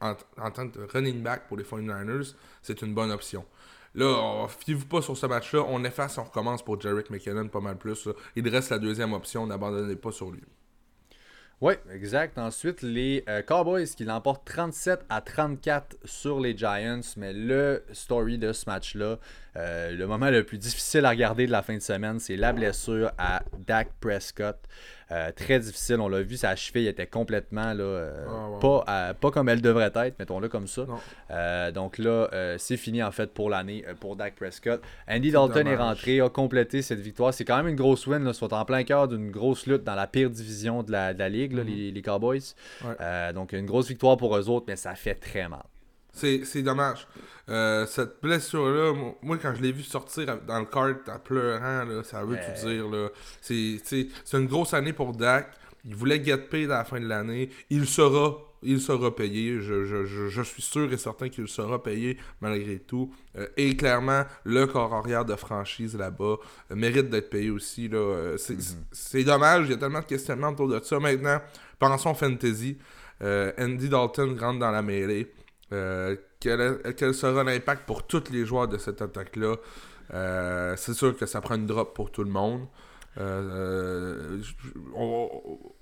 [0.00, 3.44] en, tant que running back pour les 49ers, c'est une bonne option.
[3.94, 5.64] Là, fiez-vous pas sur ce match-là.
[5.68, 8.08] On efface, on recommence pour Jarek McKinnon pas mal plus.
[8.34, 9.46] Il reste la deuxième option.
[9.46, 10.42] N'abandonnez pas sur lui.
[11.60, 12.38] Oui, exact.
[12.38, 17.00] Ensuite, les euh, Cowboys qui l'emportent 37 à 34 sur les Giants.
[17.16, 19.18] Mais le story de ce match-là,
[19.56, 22.52] euh, le moment le plus difficile à regarder de la fin de semaine, c'est la
[22.52, 24.56] blessure à Dak Prescott.
[25.10, 29.48] Euh, très difficile, on l'a vu, sa cheville était complètement là, ah, pas, pas comme
[29.48, 30.84] elle devrait être, mettons-le comme ça.
[31.72, 34.82] donc là, c'est fini en fait pour l'année pour Dak Prescott.
[35.08, 37.32] Andy Dalton est rentré, a complété cette victoire.
[37.32, 39.94] C'est quand même une grosse win, là, soit en plein cœur d'une grosse lutte dans
[39.94, 41.92] la pire division de la, ligue, mm-hmm.
[41.94, 42.54] les, Cowboys.
[43.34, 45.64] donc une grosse victoire pour eux autres, mais ça fait très mal.
[46.18, 47.06] C'est dommage.
[47.48, 52.02] Euh, cette blessure-là, moi, quand je l'ai vu sortir dans le kart en pleurant, là,
[52.04, 53.10] ça veut tout dire.
[53.40, 55.50] C'est une grosse année pour Dak.
[55.84, 57.50] Il voulait get paid à la fin de l'année.
[57.70, 58.36] Il sera.
[58.60, 59.60] Il sera payé.
[59.60, 63.14] Je, je, je, suis sûr et certain qu'il sera payé malgré tout.
[63.36, 66.38] Euh, et clairement, le corps arrière de franchise là-bas
[66.72, 67.88] euh, mérite d'être payé aussi.
[67.88, 68.74] Mm-hmm.
[68.90, 69.66] C'est dommage.
[69.66, 70.98] Il y a tellement de questionnements autour de ça.
[70.98, 71.40] Maintenant,
[71.78, 72.76] pensons fantasy.
[73.20, 75.32] Andy Dalton rentre dans la mêlée.
[75.72, 79.56] Euh, quel, sera l'impact pour tous les joueurs de cette attaque-là?
[80.14, 82.66] Euh, c'est sûr que ça prend une drop pour tout le monde.
[83.18, 84.38] Euh,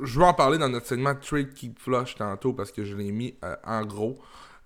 [0.03, 3.13] je, vais en parler dans notre segment Trade Keep Flush tantôt parce que je l'ai
[3.13, 4.17] mis en gros.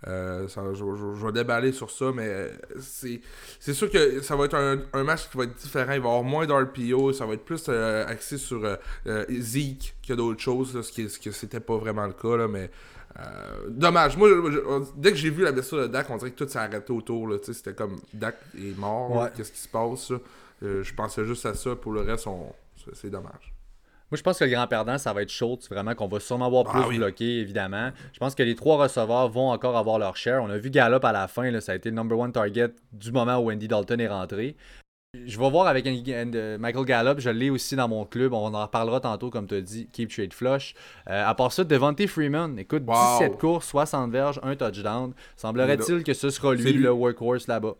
[0.06, 5.36] je, vais déballer sur ça, mais c'est sûr que ça va être un, match qui
[5.36, 5.92] va être différent.
[5.92, 8.62] Il va y avoir moins d'RPO, ça va être plus axé sur
[9.28, 12.36] Zeke que d'autres choses, ce, qui, ce pas vraiment le cas.
[12.36, 12.70] Là, mais
[13.18, 14.16] euh, dommage.
[14.16, 14.28] Moi,
[14.96, 17.28] dès que j'ai vu la blessure de Dak, on dirait que tout s'est arrêté autour.
[17.42, 19.28] C'était comme Dak est mort.
[19.36, 20.12] Qu'est-ce qui se passe?
[20.62, 21.74] Euh, je pensais juste à ça.
[21.74, 22.28] Pour le reste,
[22.94, 23.54] c'est dommage.
[24.10, 26.46] Moi, je pense que le grand perdant, ça va être Schultz, vraiment, qu'on va sûrement
[26.46, 27.92] avoir ah plus bloqué, évidemment.
[28.12, 30.42] Je pense que les trois receveurs vont encore avoir leur share.
[30.42, 32.70] On a vu Gallup à la fin, là, ça a été le number one target
[32.92, 34.56] du moment où Andy Dalton est rentré.
[35.12, 39.00] Je vais voir avec Michael Gallup, je l'ai aussi dans mon club, on en reparlera
[39.00, 40.74] tantôt comme tu as dit, Keep Trade Flush.
[41.08, 45.12] Euh, à part ça, Devontae Freeman, écoute, 17 courses, 60 verges, un touchdown.
[45.36, 47.74] Semblerait-il que ce sera lui, le workhorse là-bas.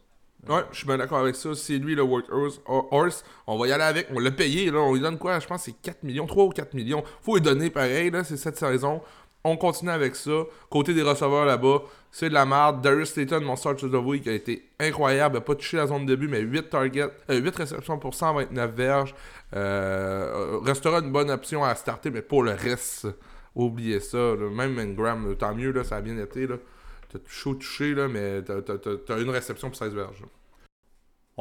[0.48, 1.54] Ouais, je suis bien d'accord avec ça.
[1.54, 3.24] C'est lui le workhorse.
[3.46, 4.08] On va y aller avec.
[4.12, 4.70] On l'a payé.
[4.70, 4.78] Là.
[4.78, 5.38] On lui donne quoi?
[5.38, 7.04] Je pense que c'est 4 millions, 3 ou 4 millions.
[7.20, 8.10] Faut lui donner pareil.
[8.10, 9.02] là C'est cette saison.
[9.42, 10.44] On continue avec ça.
[10.68, 12.82] Côté des receveurs là-bas, c'est de la merde.
[12.82, 15.40] Darius Slayton, mon start the week, a été incroyable.
[15.40, 19.14] Pas touché la zone de début, mais 8 targets, 8 euh, réceptions pour 129 verges.
[19.56, 23.06] Euh, restera une bonne option à starter, mais pour le reste,
[23.54, 24.34] oubliez ça.
[24.36, 26.46] Même Ingram, tant mieux, là, ça a bien été.
[26.46, 30.22] T'as chaud touché, là, mais t'as une réception pour 16 verges.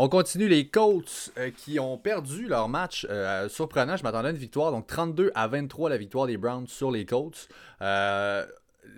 [0.01, 3.97] On continue les Colts euh, qui ont perdu leur match euh, surprenant.
[3.97, 7.05] Je m'attendais à une victoire, donc 32 à 23 la victoire des Browns sur les
[7.05, 7.49] Colts.
[7.81, 8.45] Euh,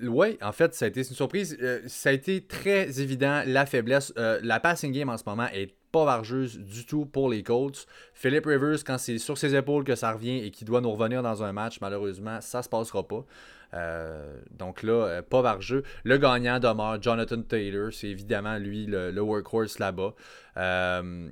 [0.04, 1.58] oui, en fait, ça a été une surprise.
[1.88, 4.14] ça a été très évident la faiblesse.
[4.16, 7.88] la passing game en ce moment est pas vargeuse du tout pour les Colts.
[8.14, 11.24] Philip Rivers, quand c'est sur ses épaules que ça revient et qu'il doit nous revenir
[11.24, 13.26] dans un match, malheureusement, ça se passera pas.
[13.74, 15.84] Euh, donc là, euh, pas vargeux.
[16.04, 17.94] Le gagnant demeure Jonathan Taylor.
[17.94, 20.14] C'est évidemment lui le, workhorse là-bas.
[20.58, 21.30] Euh,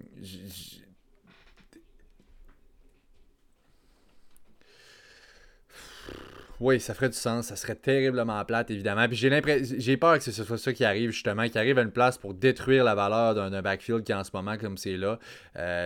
[6.61, 7.47] oui, ça ferait du sens.
[7.47, 9.05] Ça serait terriblement plate, évidemment.
[9.07, 11.81] Puis j'ai l'impression, j'ai peur que ce soit ça qui arrive, justement, qui arrive à
[11.81, 15.19] une place pour détruire la valeur d'un backfield qui, en ce moment, comme c'est là,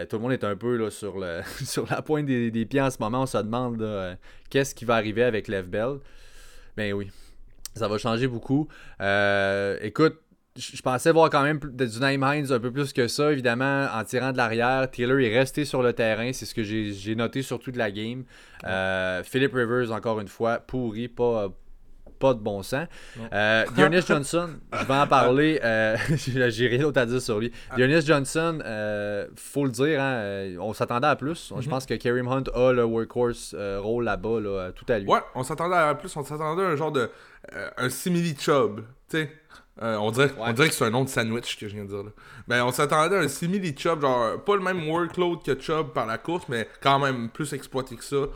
[0.05, 2.91] tout le monde est un peu là, sur, le, sur la pointe des, pieds en
[2.91, 3.23] ce moment.
[3.23, 4.17] On se demande
[4.51, 5.97] qu'est-ce qui va arriver avec Lev Bell.
[6.77, 7.09] Ben oui,
[7.75, 8.67] ça va changer beaucoup.
[9.01, 10.19] Euh, écoute,
[10.55, 14.03] je pensais voir quand même du Name Hines un peu plus que ça, évidemment, en
[14.03, 14.89] tirant de l'arrière.
[14.91, 18.23] Taylor est resté sur le terrain, c'est ce que j'ai noté surtout de la game.
[18.63, 21.49] Euh, Philip Rivers, encore une fois, pourri, pas,
[22.23, 22.87] pas de bon sens.
[23.33, 25.59] Euh, Johnson, je vais en parler.
[25.61, 27.51] Euh, J'ai rien d'autre à dire sur lui.
[27.69, 27.75] Ah.
[27.75, 31.49] Dionys Johnson, euh, faut le dire, hein, euh, on s'attendait à plus.
[31.49, 31.67] Je mhm.
[31.67, 35.07] pense que Kareem Hunt a le workhorse rôle là-bas, là, tout à lui.
[35.09, 36.15] Ouais, on s'attendait à plus.
[36.15, 37.09] On s'attendait à un genre de.
[37.75, 38.79] un simili chub.
[39.09, 39.29] Tu sais.
[39.81, 42.03] on, dirait, on dirait que c'est un nom de sandwich que je viens de dire.
[42.03, 42.11] Là.
[42.47, 46.05] Mais on s'attendait à un simili Chubb, genre pas le même workload que Chubb par
[46.05, 48.27] la course, mais quand même plus exploité que ça.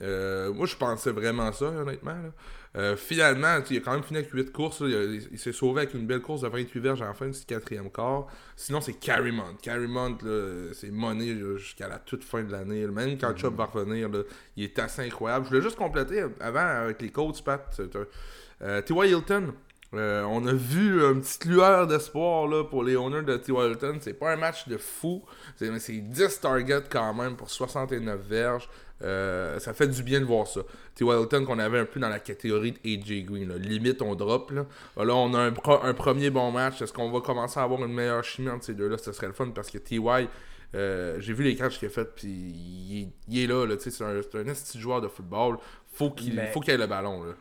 [0.00, 2.12] Moi, je pensais vraiment ça, honnêtement.
[2.12, 2.30] Là.
[2.76, 4.82] Euh, finalement, il a quand même fini avec 8 courses.
[4.82, 8.26] Il, s'est sauvé avec une belle course de 28 verges la fin du quatrième quart.
[8.54, 9.54] Sinon, c'est Carrymont.
[9.62, 10.18] Carrymont,
[10.74, 12.86] c'est money jusqu'à la toute fin de l'année.
[12.86, 14.10] Même quand Chubb va revenir,
[14.56, 15.46] il est assez incroyable.
[15.46, 17.80] Je voulais juste compléter avant avec les coachs, Pat.
[18.62, 19.10] Euh, T.Y.
[19.10, 19.54] Hilton,
[19.94, 23.52] Euh, on a vu une petite lueur d'espoir pour les owners de T.
[23.52, 23.98] Walton.
[24.00, 25.24] C'est pas un match de fou.
[25.56, 28.68] C'est 10 targets quand même pour 69 verges.
[29.02, 30.60] Euh, ça fait du bien de voir ça.
[30.94, 31.04] T.
[31.04, 33.54] Walton qu'on avait un peu dans la catégorie de AJ Green.
[33.56, 34.50] Limite, on drop.
[34.50, 34.66] Là,
[34.96, 36.80] là on a un, un premier bon match.
[36.80, 38.96] Est-ce qu'on va commencer à avoir une meilleure chimie entre ces deux-là?
[38.98, 40.28] Ce serait le fun parce que T.Y.
[40.74, 42.28] Euh, j'ai vu les catchs qu'il a fait, puis
[43.28, 45.58] il, est là, là c'est un, un petit joueur de football.
[45.92, 47.24] Faut qu'il faut qu'il ait le ballon.
[47.24, 47.32] Là.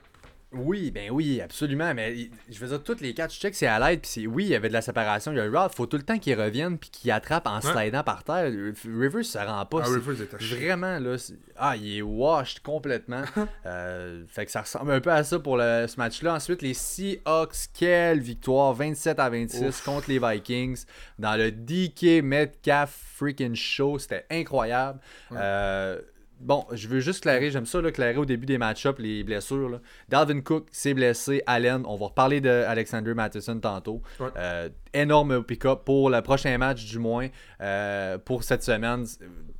[0.57, 1.93] Oui, ben oui, absolument.
[1.93, 4.01] Mais je veux dire, toutes les catchs check, c'est à l'aide.
[4.01, 5.31] Puis oui, il y avait de la séparation.
[5.31, 8.03] Il y a Ralph, faut tout le temps qu'il revienne puis qu'il attrape en slidant
[8.03, 8.51] par terre.
[8.85, 9.81] Rivers, ça rend pas.
[9.83, 11.15] Ah, Rivers est Vraiment, là.
[11.57, 13.23] Ah, il est washed complètement.
[13.65, 16.35] euh, fait que ça ressemble un peu à ça pour le, ce match-là.
[16.35, 20.85] Ensuite, les Seahawks, quelle victoire 27 à 26 contre les Vikings
[21.19, 23.97] dans le DK Metcalf freaking show.
[23.99, 24.99] C'était incroyable.
[25.31, 26.01] Euh,
[26.39, 29.79] Bon, je veux juste clairer, j'aime ça, là, clairer au début des match-ups les blessures.
[30.09, 34.01] Dalvin Cook s'est blessé, Allen, on va reparler d'Alexander Matheson tantôt.
[34.37, 37.29] Euh, énorme pick-up pour le prochain match, du moins.
[37.61, 39.05] Euh, pour cette semaine,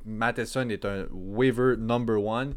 [0.04, 2.54] Matheson est un waiver number one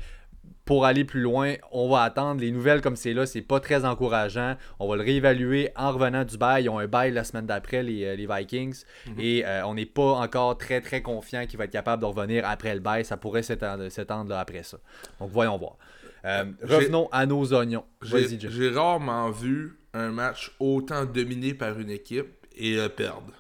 [0.70, 2.42] pour aller plus loin, on va attendre.
[2.42, 4.56] Les nouvelles comme c'est là, c'est pas très encourageant.
[4.78, 6.66] On va le réévaluer en revenant du bail.
[6.66, 8.84] Ils ont un bail la semaine d'après, les, euh, Vikings.
[9.08, 9.14] Mhm.
[9.18, 12.48] Et euh, on n'est pas encore très très confiant qu'il va être capable de revenir
[12.48, 13.04] après le bail.
[13.04, 14.78] Ça pourrait s'étendre après ça.
[15.20, 15.76] Donc voyons voir.
[16.24, 17.86] Euh, revenons à nos oignons.
[18.04, 23.34] J'ai rarement vu un match autant dominé par une équipe et perdre.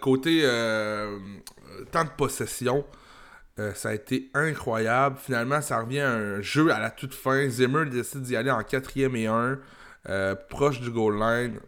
[0.00, 0.42] Côté
[1.92, 2.84] temps de possession,
[3.58, 5.16] euh, ça a été incroyable.
[5.18, 7.48] Finalement, ça revient à un jeu à la toute fin.
[7.48, 9.58] Zimmer décide d'y aller en quatrième et 1,
[10.08, 11.60] euh, proche du goal line.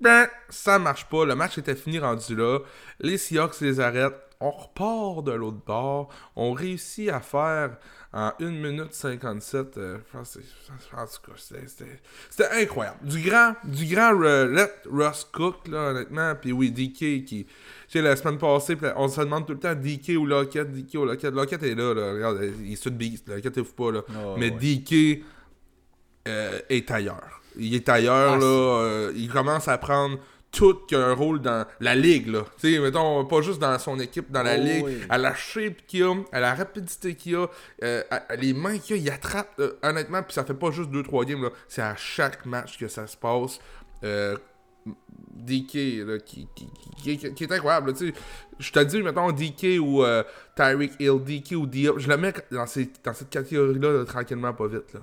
[0.00, 1.24] Ben, ça marche pas.
[1.24, 2.60] Le match était fini rendu là.
[3.00, 4.14] Les Seahawks les arrêtent.
[4.40, 6.08] On repart de l'autre bord.
[6.34, 7.76] On réussit à faire
[8.12, 9.78] en 1 minute 57.
[9.78, 10.40] Euh, en tout
[10.92, 12.98] cas, c'était incroyable.
[13.02, 16.34] Du grand, du grand let Russ Cook, là, honnêtement.
[16.40, 17.46] Puis oui, DK qui
[17.90, 21.04] sais, la semaine passée, on se demande tout le temps DK ou Lockett, DK ou
[21.04, 21.34] Lockett.
[21.34, 22.12] Lockett est là, là.
[22.12, 24.02] Regarde, il est sur le beast, Lockett est pas, là.
[24.08, 25.24] Ah, Mais DK
[26.28, 27.42] euh, est ailleurs.
[27.56, 28.44] Il est ailleurs, ah, là.
[28.46, 30.18] Euh, il commence à prendre
[30.52, 32.44] tout un rôle dans la ligue, là.
[32.60, 35.86] Tu sais, mettons, pas juste dans son équipe, dans la oh, ligue, à la shape
[35.86, 37.46] qu'il a, à la rapidité qu'il a,
[37.84, 41.24] euh, à, les mains qu'il a, il attrape, honnêtement, puis ça fait pas juste 2-3
[41.24, 41.50] games, là.
[41.68, 43.60] C'est à chaque match que ça se passe.
[45.32, 47.96] DK, là, qui, qui, qui, est incroyable.
[47.96, 48.12] sais
[48.58, 50.22] je te dis, mettons, DK ou euh,
[50.56, 54.66] Tyreek Hill, DK ou Diop, je le mets dans, ces, dans cette catégorie-là, tranquillement, pas
[54.66, 54.92] vite.
[54.94, 55.00] Là.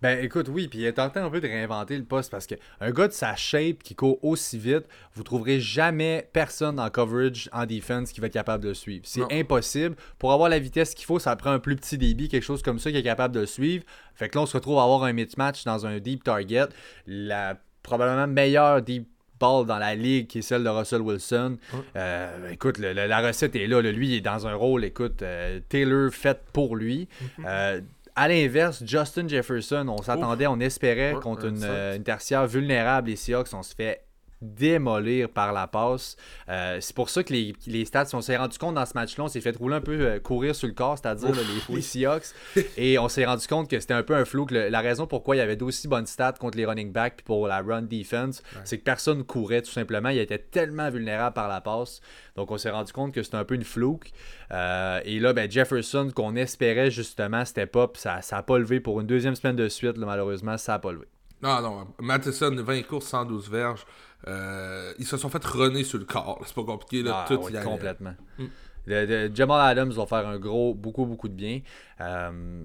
[0.00, 2.90] Ben écoute, oui, puis il est tenté un peu de réinventer le poste parce qu'un
[2.92, 4.84] gars de sa shape qui court aussi vite,
[5.14, 9.04] vous trouverez jamais personne en coverage, en defense qui va être capable de le suivre.
[9.06, 9.96] C'est impossible.
[10.18, 12.78] Pour avoir la vitesse qu'il faut, ça prend un plus petit débit, quelque chose comme
[12.78, 13.84] ça qui est capable de le suivre.
[14.14, 16.68] Fait que là, on se retrouve à avoir un mismatch dans un deep target.
[17.06, 21.56] La probablement meilleure deep ball dans la ligue qui est celle de Russell Wilson.
[21.96, 26.12] Euh, écoute, la recette est là, Lui, il est dans un rôle, écoute, euh, Taylor
[26.12, 27.08] fait pour lui.
[27.38, 27.44] Mhm.
[27.46, 27.80] Euh,
[28.18, 33.54] à l'inverse, Justin Jefferson, on s'attendait, on espérait contre une, une, tertiaire vulnérable, les Seahawks,
[33.54, 34.07] on se fait
[34.40, 36.16] démolir par la passe.
[36.48, 39.24] Euh, c'est pour ça que les, les stats, on s'est rendu compte dans ce match-là,
[39.24, 41.34] on s'est fait rouler un peu euh, courir sur le corps, c'est-à-dire
[41.68, 42.26] les, Seahawks.
[42.76, 44.46] et on s'est rendu compte que c'était un peu un flou.
[44.50, 47.46] la raison pourquoi il y avait d'aussi bonnes stats contre les running backs puis pour
[47.46, 50.08] la run defense, c'est que personne courait tout simplement.
[50.10, 52.00] Il était tellement vulnérable par la passe.
[52.36, 54.12] Donc on s'est rendu compte que c'était un peu une flouque.
[54.52, 59.00] Euh, et là, ben, Jefferson, qu'on espérait justement, c'était pas, ça n'a pas levé pour
[59.00, 59.96] une deuxième semaine de suite.
[59.98, 61.06] malheureusement, ça n'a pas levé.
[61.42, 61.86] Non, non.
[62.00, 63.86] Matheson, 20 courses, 112 verges.
[64.26, 66.40] Euh, ils se sont fait runner sur le corps.
[66.44, 67.02] C'est pas compliqué.
[67.02, 68.14] Là, ah, tout complètement.
[68.38, 69.34] Mm.
[69.34, 71.60] Jamal Adams va faire un gros, beaucoup, beaucoup de bien.
[72.00, 72.64] Euh,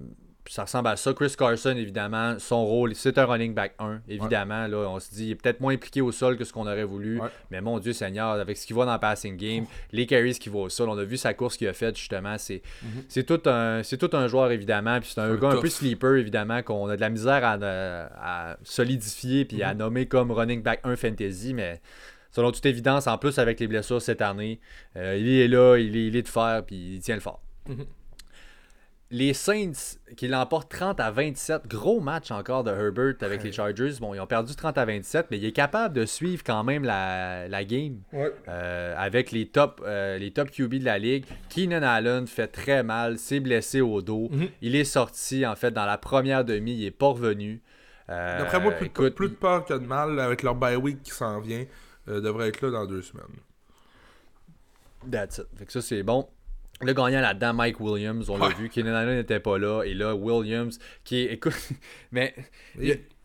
[0.49, 1.13] ça ressemble à ça.
[1.13, 4.67] Chris Carson, évidemment, son rôle, c'est un running back 1, évidemment.
[4.67, 6.83] Là, on se dit, il est peut-être moins impliqué au sol que ce qu'on aurait
[6.83, 7.21] voulu.
[7.51, 10.51] Mais mon Dieu Seigneur, avec ce qu'il voit dans le passing game, les carries qu'il
[10.51, 12.37] voit au sol, on a vu sa course qu'il a faite, justement.
[12.37, 13.23] C'est mhm.
[13.23, 14.99] tout, un, tout un joueur, évidemment.
[14.99, 19.45] Puis c'est un, gars un peu sleeper, évidemment, qu'on a de la misère à, solidifier
[19.45, 19.79] puis à mhm.
[19.79, 21.53] nommer comme running back 1 fantasy.
[21.53, 21.81] Mais
[22.31, 24.59] selon toute évidence, en plus avec les blessures cette année,
[24.97, 27.41] euh, il est là, il est, il est de fer, puis il tient le fort.
[27.67, 27.85] Mhm
[29.13, 33.93] les Saints qui l'emportent 30 à 27, gros match encore de Herbert avec les Chargers.
[34.01, 36.83] Bon, ils ont perdu 30 à 27, mais il est capable de suivre quand même
[36.83, 37.99] la, game
[38.47, 41.25] euh, avec les top, euh, les top QB de la ligue.
[41.49, 44.29] Keenan Allen fait très mal, s'est blessé au dos.
[44.31, 44.47] Mhm.
[44.63, 47.61] Il est sorti en fait dans la première demi, il est pas revenu.
[48.09, 51.11] Euh, D'après moi, plus, plus, de peur que de mal avec leur bye week qui
[51.11, 51.65] s'en vient.
[52.07, 53.25] devrait être là dans deux semaines.
[55.09, 55.45] That's it.
[55.55, 56.27] Fait que ça, c'est bon.
[56.83, 58.69] Le gagnant là-dedans, Mike Williams, on l'a vu.
[58.69, 59.83] Kenan Allen n'était pas là.
[59.83, 61.33] Et là, Williams, qui est.
[61.33, 61.53] Écoute,
[62.11, 62.33] mais.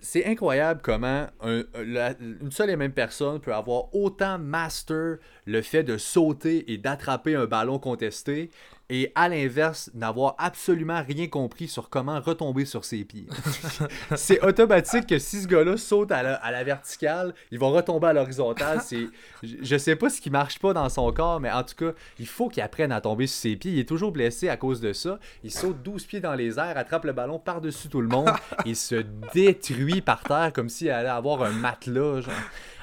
[0.01, 5.17] c'est incroyable comment une seule et même personne peut avoir autant master
[5.49, 8.51] le fait de sauter et d'attraper un ballon contesté
[8.91, 13.27] et à l'inverse, n'avoir absolument rien compris sur comment retomber sur ses pieds.
[14.17, 18.81] c'est automatique que si ce gars-là saute à la, verticale, il va retomber à l'horizontale.
[18.83, 19.09] C'est,
[19.43, 22.27] je sais pas ce qui marche pas dans son corps, mais en tout cas, il
[22.27, 23.73] faut qu'il apprenne à tomber sur ses pieds.
[23.73, 25.19] Il est toujours blessé à cause de ça.
[25.45, 28.31] Il saute 12 pieds dans les airs, attrape le ballon par-dessus tout le monde
[28.67, 32.21] et se détruit par terre comme s'il allait avoir un matelas.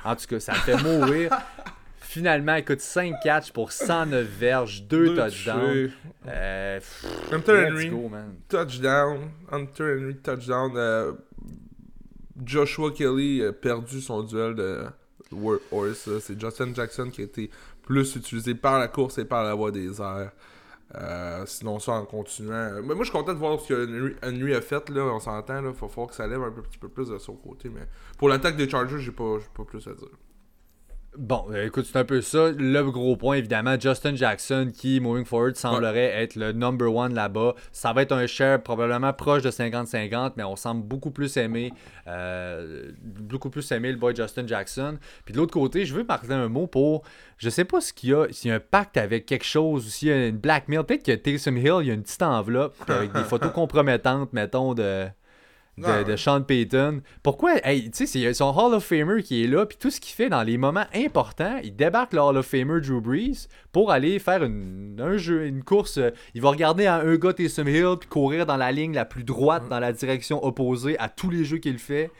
[0.03, 1.31] En tout cas, ça fait mourir.
[2.15, 5.91] Finalement, écoute, 5 catchs pour 109 verges, 2 touchdowns.
[6.25, 6.79] Euh,
[7.29, 7.91] Hunter Henry,
[8.47, 9.31] touchdown.
[9.51, 10.71] Hunter Henry, touchdown.
[10.77, 11.11] Euh,
[12.41, 14.85] Joshua Kelly a perdu son duel de
[15.73, 16.09] Horse.
[16.21, 17.51] C'est Justin Jackson qui a été
[17.83, 20.31] plus utilisé par la course et par la voie des airs.
[20.95, 22.75] Euh, sinon, ça en continuant.
[22.75, 24.89] Mais moi, je suis content de voir ce que Henry, a fait.
[24.89, 25.67] Là, on s'entend.
[25.67, 27.67] Il faut, faut que ça lève un petit peu plus de son côté.
[27.67, 27.81] Mais
[28.17, 30.07] pour l'attaque des Chargers, j'ai pas, pas plus à dire.
[31.17, 32.51] Bon, euh, écoute, c'est un peu ça.
[32.51, 37.55] Le gros point, évidemment, Justin Jackson, qui, moving forward, semblerait être le number one là-bas.
[37.71, 41.71] Ça va être un share probablement proche de 50-50, mais on semble beaucoup plus aimer,
[42.07, 44.97] euh, beaucoup plus aimer le boy Justin Jackson.
[45.23, 47.03] Puis de l'autre côté, je veux parler un mot pour,
[47.37, 49.85] je sais pas ce qu'il y a, s'il y a un pacte avec quelque chose,
[49.85, 50.83] ou s'il y a une blackmail.
[50.83, 54.73] Peut-être que Taysom Hill, il y a une petite enveloppe avec des photos compromettantes, mettons,
[54.73, 55.07] de
[55.77, 57.01] de, Sean Payton.
[57.21, 59.99] Pourquoi, hey, tu sais, c'est son Hall of Famer qui est là, puis tout ce
[59.99, 63.91] qu'il fait dans les moments importants, il débarque le Hall of Famer Drew Brees pour
[63.91, 65.99] aller faire une, un jeu, une course.
[66.33, 69.23] Il va regarder un, un gars Taysom Hill, puis courir dans la ligne la plus
[69.23, 72.11] droite, dans la direction opposée à tous les jeux qu'il fait.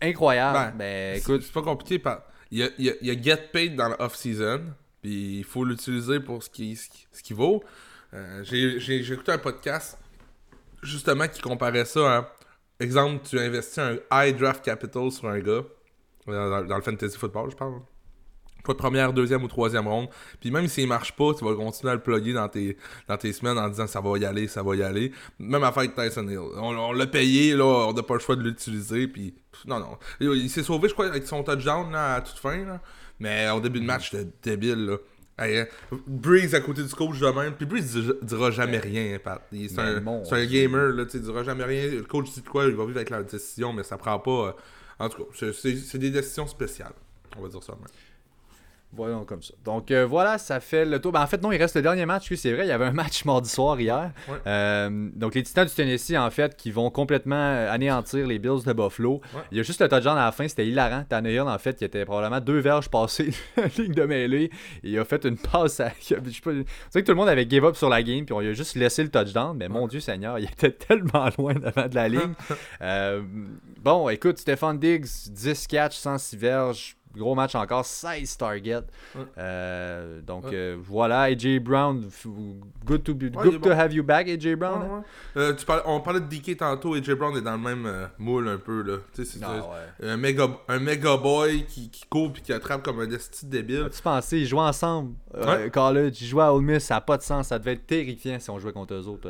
[0.00, 0.76] Incroyable.
[0.76, 1.42] Ben, écoute.
[1.42, 2.02] C'est pas compliqué.
[2.50, 4.60] Il, y a, il, y a, Get Paid dans l'off-season,
[5.02, 7.64] puis il faut l'utiliser pour ce qui, ce qui, vaut.
[8.12, 9.98] Euh, j'ai écouté un podcast
[10.82, 12.33] justement qui comparait ça à
[12.80, 15.62] exemple, tu investis un high draft capital sur un gars,
[16.26, 17.80] dans, le fantasy football, je parle.
[18.64, 20.08] Pas de première, deuxième ou troisième ronde.
[20.40, 23.30] Puis même s'il marche pas, tu vas continuer à le plugger dans tes, dans tes
[23.34, 25.12] semaines en disant ça va y aller, ça va y aller.
[25.38, 26.38] Même affaire avec Tyson Hill.
[26.38, 29.06] On, l'a payé, là, on n'a pas le choix de l'utiliser.
[29.06, 29.34] Puis
[29.66, 29.98] non, non.
[30.18, 32.64] Il, s'est sauvé, je crois, avec son touchdown là, à toute fin.
[32.64, 32.80] Là.
[33.20, 34.86] Mais au début de match, c'était débile.
[34.86, 34.96] Là.
[35.36, 35.66] Hey,
[36.06, 37.54] Breeze à côté du coach de même.
[37.54, 39.42] Puis Breeze dira jamais rien, Pat.
[39.50, 41.90] C'est un, un, gamer, là, tu dira jamais rien.
[41.90, 44.30] Le coach dit quoi, il va vivre avec la décision, mais ça prend pas.
[44.30, 44.52] Euh,
[44.98, 46.92] en tout cas, c'est des décisions spéciales.
[47.36, 47.88] On va dire ça même.
[48.96, 49.54] Voyons comme ça.
[49.64, 51.10] Donc euh, voilà, ça fait le tour.
[51.10, 52.30] Ben, en fait, non, il reste le dernier match.
[52.30, 54.12] Oui, c'est vrai, il y avait un match mardi soir hier.
[54.46, 58.72] Euh, donc les Titans du Tennessee, en fait, qui vont complètement anéantir les Bills de
[58.72, 59.20] Buffalo.
[59.50, 61.04] Il y a juste le touchdown à la fin, c'était hilarant.
[61.08, 64.50] Tannehill, en fait, qui était probablement deux verges passées la ligne de mêlée.
[64.82, 65.90] il a fait une passe à.
[66.00, 66.52] Je sais pas...
[66.52, 68.76] que tout le monde avait give up sur la game, puis on lui a juste
[68.76, 69.56] laissé le touchdown.
[69.56, 72.34] Mais mon Dieu Seigneur, il était tellement loin devant de la ligne.
[72.80, 73.22] Euh,
[73.82, 78.84] bon, écoute, Stéphane Diggs, 10 catch, 106 verges gros match encore, 16 targets.
[79.38, 82.08] Euh, donc euh, voilà, AJ Brown,
[82.84, 85.02] good to, be, good to have you back, AJ Brown.
[85.36, 88.58] Euh, tu on parlait de DK tantôt, AJ Brown est dans le même moule un
[88.58, 88.82] peu.
[88.82, 88.98] Là.
[89.12, 89.62] C'est ah,
[90.02, 93.88] un, méga, un méga boy qui, qui court et qui attrape comme un destin débile.
[93.94, 95.14] Tu pensais, ils jouaient ensemble.
[95.72, 97.48] college, ils jouaient à Ole Miss, ça n'a pas de sens.
[97.48, 99.28] Ça devait être terrifiant si on jouait contre eux autres.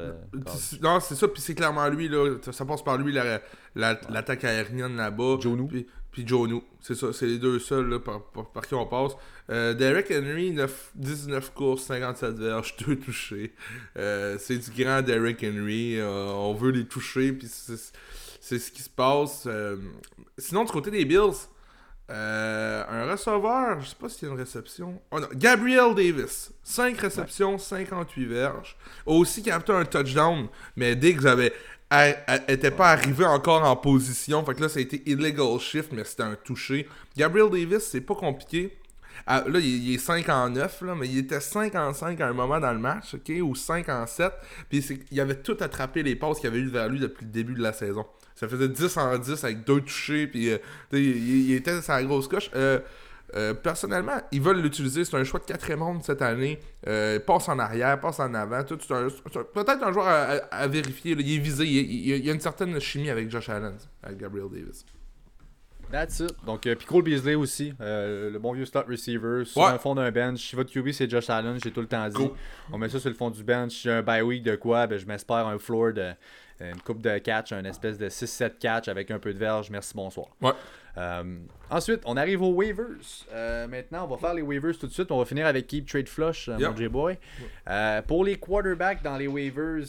[0.83, 2.09] non, c'est ça, puis c'est clairement lui.
[2.09, 3.13] Là, ça passe par lui
[3.75, 5.37] l'attaque la, aérienne là-bas.
[5.41, 5.87] Joe puis
[6.23, 6.63] Jonu.
[6.81, 9.13] C'est ça, c'est les deux seuls là, par, par, qui on passe.
[9.51, 13.55] Euh, Derek Henry, 9, 19 courses, 57 verges, 2 touchés.
[13.97, 15.99] Euh, c'est du grand Derek Henry.
[15.99, 19.49] Euh, on veut les toucher, puis c'est ce qui se passe.
[20.39, 21.49] sinon, du côté des Bills,
[22.09, 25.01] un receveur, je sais pas s'il y a une réception.
[25.11, 28.77] Oh non, Gabriel Davis, 5 réceptions, 58 verges.
[29.07, 31.53] Aussi capté un touchdown, mais Diggs avait
[31.95, 34.45] elle, était pas arrivée encore en position.
[34.45, 36.89] Fait que là, ça a été illegal shift, mais c'était un toucher.
[37.17, 38.77] Gabriel Davis, c'est pas compliqué.
[39.27, 42.29] Ah, là, il, est 5 en 9, là, mais il était 5 en 5 à
[42.29, 44.33] un moment dans le match, ok, ou 5 en 7.
[44.69, 47.55] Puis il avait tout attrapé les passes qu'il avait eu vers lui depuis le début
[47.55, 48.05] de la saison.
[48.35, 50.59] Ça faisait 10 en 10 avec deux touchés, puis euh,
[50.93, 52.51] il, il, était sa grosse coche.
[52.55, 52.81] Euh,
[53.35, 55.05] euh, personnellement, ils veulent l'utiliser.
[55.05, 56.61] C'est un choix de quatrième ronde cette année.
[56.87, 58.63] Euh, passe en arrière, passe en avant.
[58.63, 60.07] Peut-être un joueur
[60.51, 61.13] à, vérifier.
[61.13, 61.65] Il est visé.
[61.65, 64.85] Il, y a une certaine chimie avec Josh Allen, avec Gabriel Davis.
[65.91, 66.35] That's it.
[66.45, 70.11] Donc, euh, Pico Beasley aussi, euh, le bon vieux start receiver, sur le fond d'un
[70.11, 70.41] bench.
[70.41, 72.31] Si votre QB c'est Josh Allen, j'ai tout le temps dit.
[72.73, 73.73] On met ça sur le fond du bench.
[73.73, 76.13] Si j'ai un bye week de quoi, ben, je m'espère un floor de
[76.61, 79.71] une coupe de catch, un espèce de 6-7 catch avec un peu de verge.
[79.71, 80.29] Merci, bonsoir.
[80.41, 80.53] Ouais.
[80.97, 81.39] Euh,
[81.71, 82.87] ensuite, on arrive aux waivers.
[83.33, 85.11] Euh, maintenant, on va faire les waivers tout de suite.
[85.11, 87.19] On va finir avec Keep Trade Flush, euh, mon J-Boy.
[88.07, 89.85] pour les quarterbacks dans les waivers,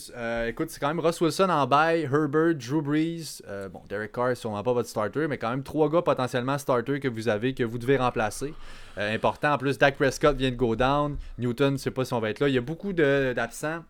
[0.47, 3.41] écoute, c'est quand même Russ Wilson en bail, Herbert, Drew Brees.
[3.71, 7.07] bon, Derek Carr, sûrement pas votre starter, mais quand même trois gars potentiellement starters que
[7.07, 8.53] vous avez que vous devez remplacer.
[8.97, 9.53] important.
[9.53, 11.17] En plus, Dak Prescott vient de go down.
[11.37, 12.47] Newton, je sais pas si on va être là.
[12.47, 13.83] Il y a beaucoup d'absents.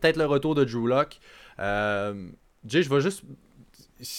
[0.00, 1.18] Peut-être le retour de Drew Locke.
[1.58, 3.24] Jay, je vais juste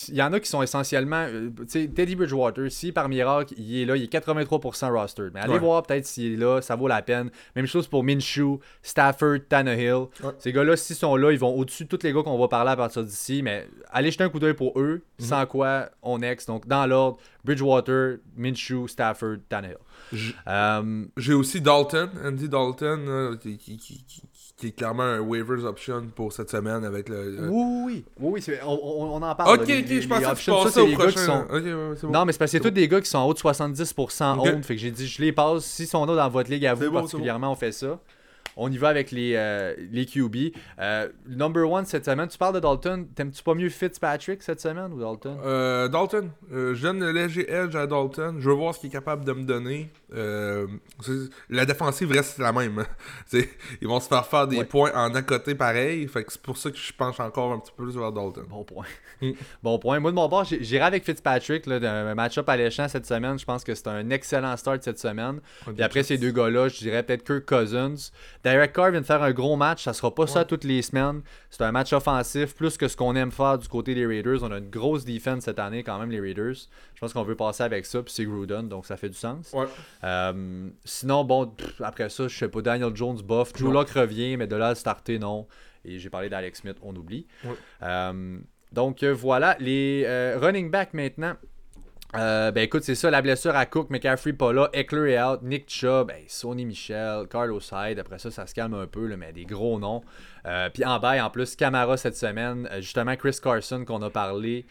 [0.09, 1.25] il y en a qui sont essentiellement.
[1.27, 5.27] Euh, tu sais, Teddy Bridgewater, si par miracle, il est là, il est 83% roster.
[5.33, 7.29] Mais allez voir peut-être s'il est là, ça vaut la peine.
[7.55, 10.05] Même chose pour Minshew, Stafford, Tannehill.
[10.39, 12.71] Ces gars-là, s'ils sont là, ils vont au-dessus de tous les gars qu'on va parler
[12.71, 13.41] à partir d'ici.
[13.43, 15.25] Mais allez jeter un coup d'œil pour eux, mhm.
[15.25, 16.45] sans quoi on ex.
[16.45, 19.77] Donc, dans l'ordre, Bridgewater, Minshew, Stafford, Tannehill.
[20.47, 23.79] Euh, j'ai aussi Dalton, Andy Dalton, qui,
[24.55, 27.49] qui est clairement un waivers option pour cette semaine avec le.
[27.49, 29.59] Oui, oui, oui, on, en parle.
[29.59, 31.47] Ok, ok, je pensais que tu passais au prochain.
[32.03, 34.39] Non, mais c'est parce que c'est tous des gars qui sont en haut de 70%
[34.39, 34.61] okay.
[34.63, 35.65] Fait que j'ai dit, je les passe.
[35.65, 37.99] S'ils sont là dans votre ligue à vous, particulièrement, on fait ça.
[38.55, 40.55] On y va avec les, euh, les QB.
[40.79, 43.07] Euh, number one cette semaine, tu parles de Dalton.
[43.15, 45.37] T'aimes-tu pas mieux Fitzpatrick cette semaine ou Dalton?
[45.43, 46.29] Euh, Dalton.
[46.51, 48.37] je donne le léger edge à Dalton.
[48.39, 49.89] Je veux voir ce qu'il est capable de me donner.
[51.49, 52.85] la défensive reste la même.
[53.33, 56.07] ils vont se faire faire des points en à côté pareil.
[56.07, 58.45] Fait que c'est pour ça que je penche encore un petit peu plus vers Dalton.
[58.49, 58.85] Bon point.
[59.21, 59.31] Mm.
[59.63, 59.99] bon point.
[59.99, 61.65] Moi de mon bord, j'irai avec Fitzpatrick.
[61.65, 61.75] Là,
[62.09, 63.39] un match-up alléchant cette semaine.
[63.39, 65.39] Je pense que c'est un excellent start cette semaine.
[65.65, 68.11] Puis après ces deux gars-là, je dirais peut-être Kirk Cousins.
[68.43, 69.83] Derek Carr vient de faire un gros match.
[69.83, 71.21] Ça sera pas ça toutes les semaines.
[71.49, 74.43] C'est un match offensif, plus que ce qu'on aime faire du côté des Raiders.
[74.43, 76.55] On a une grosse defense cette année, quand même, les Raiders.
[76.93, 79.55] Je pense qu'on veut passer avec ça, puis c'est Gruden, donc ça fait du sens.
[80.03, 83.53] Euh, sinon, bon, après ça, je sais pas, Daniel Jones, bof.
[83.53, 85.47] Drew Locke revient, mais de là à starter, non.
[85.85, 87.27] Et j'ai parlé d'Alex Smith, on oublie.
[87.81, 88.37] Euh,
[88.71, 90.05] donc euh, voilà, les
[90.39, 91.35] running back maintenant.
[92.15, 95.41] Euh, ben écoute, c'est ça, la blessure à Cook, McCaffrey pas là, Eckler est out,
[95.41, 99.33] Nick Chubb, ben, Sony Michel, Carlos Hyde, après ça, ça se calme un peu, mais
[99.33, 100.01] des gros noms.
[100.45, 104.09] Euh, puis en bas, en plus, Camara cette semaine, euh, justement Chris Carson qu'on a
[104.09, 104.65] parlé,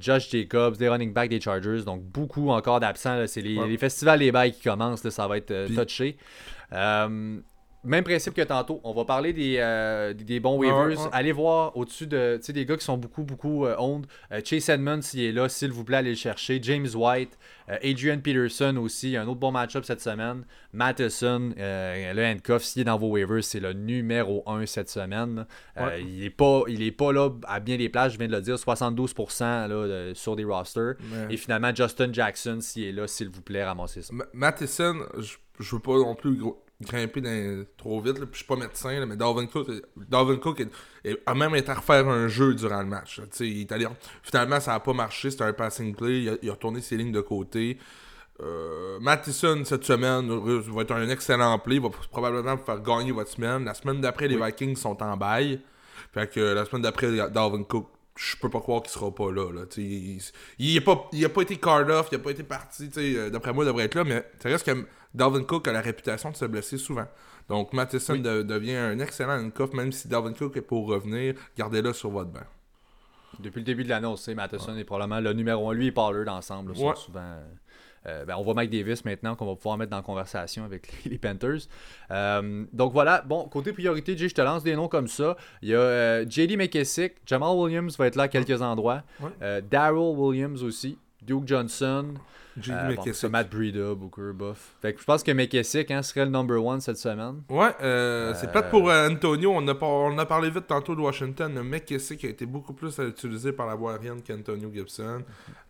[0.00, 3.26] Josh Jacobs, des running backs des Chargers, donc beaucoup encore d'absents.
[3.26, 6.16] C'est les, festivals des bails qui commencent, ça va être touché.
[7.84, 8.80] Même principe que tantôt.
[8.84, 11.08] On va parler des, euh, des, bons waivers.
[11.12, 13.76] Allez voir au-dessus de des gars qui sont beaucoup, beaucoup euh.
[14.30, 16.60] Euh, Chase Edmonds, s'il est là, s'il vous plaît, allez le chercher.
[16.62, 17.36] James White,
[17.82, 19.16] Adrian Peterson aussi.
[19.16, 20.44] Un autre bon match-up cette semaine.
[20.72, 25.46] Matheson, le handcuff, s'il est dans vos waivers, c'est le numéro 1 cette semaine.
[25.98, 28.42] il n'est pas, il est pas là à bien des places, je viens de le
[28.42, 30.94] dire, 72% là, sur des rosters.
[31.30, 34.14] Et finalement, Justin Jackson, s'il est là, s'il vous plaît, ramassez ça.
[34.32, 37.22] Matheson, je, je veux pas non plus gros grimper
[37.76, 40.62] trop vite, puis je suis pas médecin, mais Dalvin Cook, Dalvin Cook
[41.26, 43.20] a même été à refaire un jeu durant le match.
[43.40, 43.86] Il est allé,
[44.22, 47.20] finalement, ça n'a pas marché, c'était un passing play, il a, retourné ses lignes de
[47.20, 47.78] côté.
[48.40, 53.12] Euh, Mattison, cette semaine, va être un excellent play, il va probablement vous faire gagner
[53.12, 53.64] votre semaine.
[53.64, 55.60] La semaine d'après, les Vikings sont en bail.
[56.12, 59.46] Fait que la semaine d'après, Dalvin Cook, je peux pas croire qu'il sera pas là.
[59.76, 60.20] il,
[60.58, 62.90] il, a pas, il a pas été card off, il a pas été parti.
[62.96, 65.80] Euh, d'après moi, il devrait être là, mais ça reste que Dalvin Cook a la
[65.80, 67.06] réputation de se blesser souvent.
[67.48, 72.10] Donc Matheson devient un excellent handcuff, même si Dalvin Cook est pour revenir, gardez-le sur
[72.10, 72.40] votre banc.
[73.40, 75.74] Depuis le début de l'année, on sait Matheson est probablement le numéro 1.
[75.74, 76.94] Lui et Pollard ensemble souvent.
[78.06, 81.04] Euh, ben, on voit Mike Davis maintenant qu'on va pouvoir mettre dans la conversation avec
[81.04, 81.68] les, Panthers.
[82.10, 85.36] Euh, donc voilà, bon, côté priorité, Jay, je te lance des noms comme ça.
[85.62, 89.02] Il y a euh, JD McKessick, Jamal Williams va être là à quelques endroits.
[89.70, 92.14] Daryl Williams aussi, Duke Johnson.
[92.68, 94.74] Euh, bon, Matt Breida, Booker, Buff.
[94.80, 97.42] Fait que je pense que McKessick hein, serait le number one cette semaine.
[97.48, 99.52] Ouais, euh, c'est peut-être pour euh, Antonio.
[99.54, 101.54] On a, on a parlé vite tantôt de Washington.
[101.54, 105.22] Le McKessick a été beaucoup plus utilisé par la voie aérienne qu'Antonio Gibson.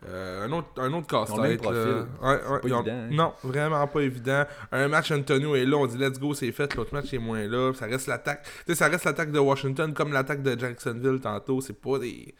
[0.07, 1.65] un autre, un autre casse-tête.
[1.65, 3.09] Hein.
[3.11, 4.43] Non, vraiment pas évident.
[4.71, 6.75] Un match Antonio est là, on dit let's go, c'est fait.
[6.75, 7.73] L'autre match est moins là.
[7.73, 8.45] Ça reste l'attaque.
[8.73, 11.61] ça reste l'attaque de Washington comme l'attaque de Jacksonville tantôt.
[11.61, 12.33] C'est pas des.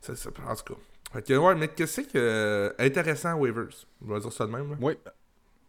[0.00, 0.80] Ça, ça, en tout cas.
[1.12, 3.68] Fait que, ouais, mais qu'est-ce que euh, intéressant waivers
[4.04, 4.70] On va dire ça de même.
[4.70, 4.76] Là.
[4.80, 4.94] Oui,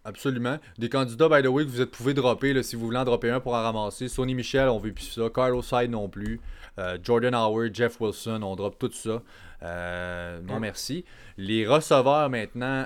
[0.05, 0.59] absolument.
[0.77, 3.05] Des candidats, by the way, que vous êtes, pouvez dropper là, si vous voulez en
[3.05, 4.07] dropper un pour en ramasser.
[4.07, 5.29] Sony Michel, on veut plus ça.
[5.33, 6.39] Carlos Hyde non plus.
[6.77, 9.21] Euh, Jordan Howard, Jeff Wilson, on drop tout ça.
[9.63, 11.05] Euh, non, merci.
[11.37, 12.85] Les receveurs maintenant.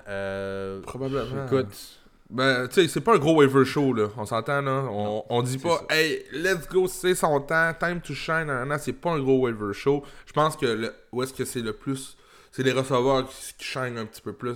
[0.84, 1.46] Probablement.
[1.46, 2.00] Écoute.
[2.28, 4.08] Ben, tu sais, c'est pas un gros waiver show, là.
[4.18, 4.88] On s'entend, là.
[4.90, 8.46] On, on dit pas, hey, let's go, c'est son temps, time to shine.
[8.46, 10.04] Non, c'est pas un gros waiver show.
[10.26, 12.18] Je pense que le, où est-ce que c'est le plus
[12.56, 14.56] c'est les receveurs qui, qui un petit peu plus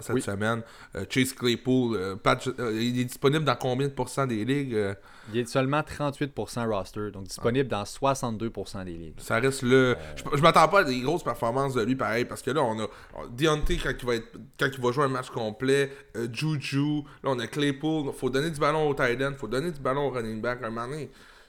[0.00, 0.62] cette semaine.
[0.94, 2.14] Euh, Chase Claypool, euh,
[2.60, 4.78] euh, il est disponible dans combien de pourcents des ligues
[5.32, 9.14] Il est seulement 38% roster, donc disponible dans 62% des ligues.
[9.18, 9.96] Ça reste le.
[10.14, 12.86] Je, m'attends pas à des grosses performances de lui pareil, parce que là, on a
[13.30, 15.90] Deontay quand il va, être, quand il va jouer un match complet,
[16.30, 18.12] Juju, là, on a Claypool.
[18.12, 20.62] faut donner du ballon au tight end, faut donner du ballon au running back.
[20.62, 20.86] Un moment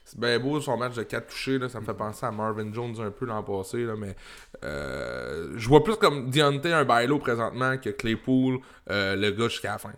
[0.06, 2.72] c'est bien beau son match de 4 touchés, là, ça me fait penser à Marvin
[2.72, 4.14] Jones un peu l'an passé, là, mais
[4.62, 9.72] euh, je vois plus comme Deontay un bailo présentement que Claypool, euh, le gars jusqu'à
[9.72, 9.92] la fin.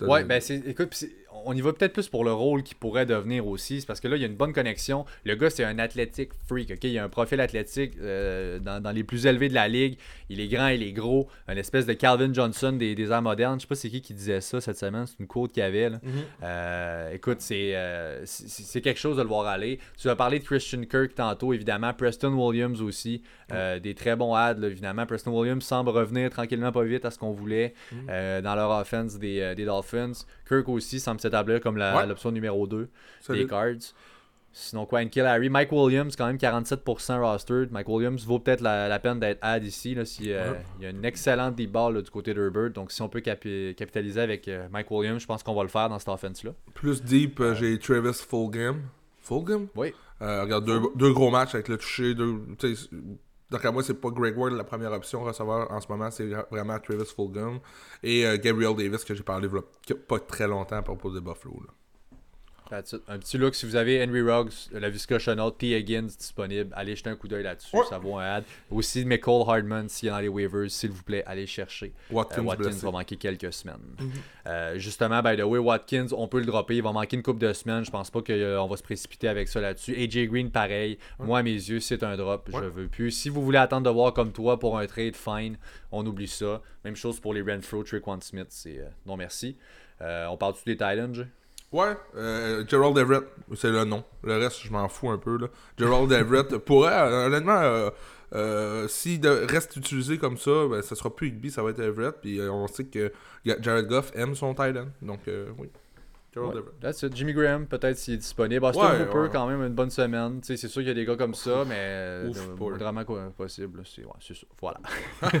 [0.00, 0.56] Ouais, ben c'est.
[0.66, 1.04] Écoute,
[1.44, 3.84] on y va peut-être plus pour le rôle qui pourrait devenir aussi.
[3.86, 5.04] parce que là, il y a une bonne connexion.
[5.24, 6.70] Le gars, c'est un athlétique freak.
[6.70, 6.84] ok?
[6.84, 9.98] Il a un profil athlétique euh, dans, les plus élevés de la ligue.
[10.28, 11.28] Il est grand, il est gros.
[11.48, 13.58] Un espèce de Calvin Johnson des, des arts modernes.
[13.58, 15.06] Je sais pas c'est qui qui disait ça cette semaine.
[15.06, 15.90] C'est une quote qu'il y avait.
[15.90, 16.00] Mm-hmm.
[16.42, 19.78] Euh, écoute, euh, c'est quelque chose de le voir aller.
[19.98, 21.92] Tu as parlé de Christian Kirk tantôt, évidemment.
[21.94, 23.22] Preston Williams aussi.
[23.50, 25.06] des très bons ads, évidemment.
[25.06, 28.42] Preston Williams semble revenir tranquillement, pas vite à ce qu'on voulait mm-hmm.
[28.42, 30.12] dans leur offense des, des Dolphins.
[30.48, 31.20] Kirk aussi semble
[31.60, 32.88] comme l'option numéro 2
[33.30, 33.94] des Cards.
[34.52, 35.48] Sinon, quoi, Kill Harry.
[35.48, 37.70] Mike Williams, quand même 47% rostered.
[37.70, 39.94] Mike Williams vaut peut-être la, peine d'être add ici.
[39.94, 42.70] Là, si, euh, Il y a une excellente deep ball du côté d'Herbert.
[42.70, 45.88] Donc, si on peut capitaliser avec euh, Mike Williams, je pense qu'on va le faire
[45.88, 46.50] dans cette offense-là.
[46.74, 48.82] Plus deep, euh, j'ai Travis Fulgham.
[49.20, 49.68] Fulgham?
[49.76, 49.94] Oui.
[50.20, 50.64] regarde,
[50.96, 52.14] deux, gros matchs avec le toucher.
[53.50, 56.28] Donc, à moi, c'est pas Greg Ward la première option recevoir en ce moment, c'est
[56.50, 57.58] vraiment Travis Fulgham.
[58.02, 59.48] Et Gabriel Davis, que j'ai parlé
[59.88, 61.60] il pas très longtemps à propos de Buffalo.
[61.66, 61.72] Là.
[62.72, 65.76] Un petit look, si vous avez Henry Ruggs, la Visca Chanel, T.
[65.76, 68.44] Higgins disponible, allez jeter un coup d'œil là-dessus, ça vaut un ad.
[68.70, 71.92] Aussi, McCall Hardman, s'il y a dans les waivers, s'il vous plaît, allez chercher.
[72.10, 73.80] Watkins, euh, va manquer quelques semaines.
[73.98, 74.10] Mhm.
[74.46, 77.40] Euh, justement, by the way, Watkins, on peut le dropper, il va manquer une couple
[77.40, 79.94] de semaines, je pense pas qu'on euh, va se précipiter avec ça là-dessus.
[79.96, 83.10] AJ Green, pareil, moi à mes yeux, c'est un drop, je veux plus.
[83.10, 85.56] Si vous voulez attendre de voir comme toi pour un trade, fine,
[85.90, 86.62] on oublie ça.
[86.84, 89.56] Même chose pour les Renfro, Trick Smith, c'est non merci.
[90.00, 91.26] on parle-tu des Titans,
[91.72, 94.02] Ouais, euh, Gerald Everett, c'est le nom.
[94.24, 95.38] Le reste, je m'en fous un peu.
[95.38, 95.46] Là.
[95.78, 97.90] Gerald Everett pourrait, euh, honnêtement, euh,
[98.34, 102.16] euh, s'il reste utilisé comme ça, ben, ça sera plus Higby, ça va être Everett.
[102.20, 103.12] Puis on sait que
[103.44, 104.86] Jared Goff aime son Titan.
[105.00, 105.20] Donc,
[105.58, 105.68] oui.
[107.12, 108.64] Jimmy Graham, peut-être s'il est disponible.
[108.64, 110.40] Austin ouais, Hooper, quand même, une bonne semaine.
[110.42, 112.24] C'est sûr qu'il y a des gars comme ça, mais
[112.56, 113.82] vraiment possible.
[113.84, 114.46] C'est ça.
[114.60, 114.80] Voilà.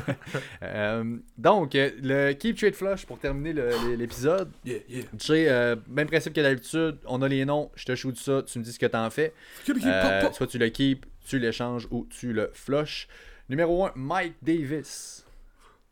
[0.62, 3.54] Euh, donc, le Keep Trade Flush pour terminer
[3.96, 4.50] l'épisode.
[4.64, 5.04] Yeah, yeah.
[5.30, 8.64] Euh, même principe que d'habitude, on a les noms, je te shoot ça, tu me
[8.64, 9.32] dis ce que t'en fais.
[9.68, 13.08] Euh, soit tu le keep, tu l'échanges ou tu le flush.
[13.48, 15.24] Numéro 1, Mike Davis.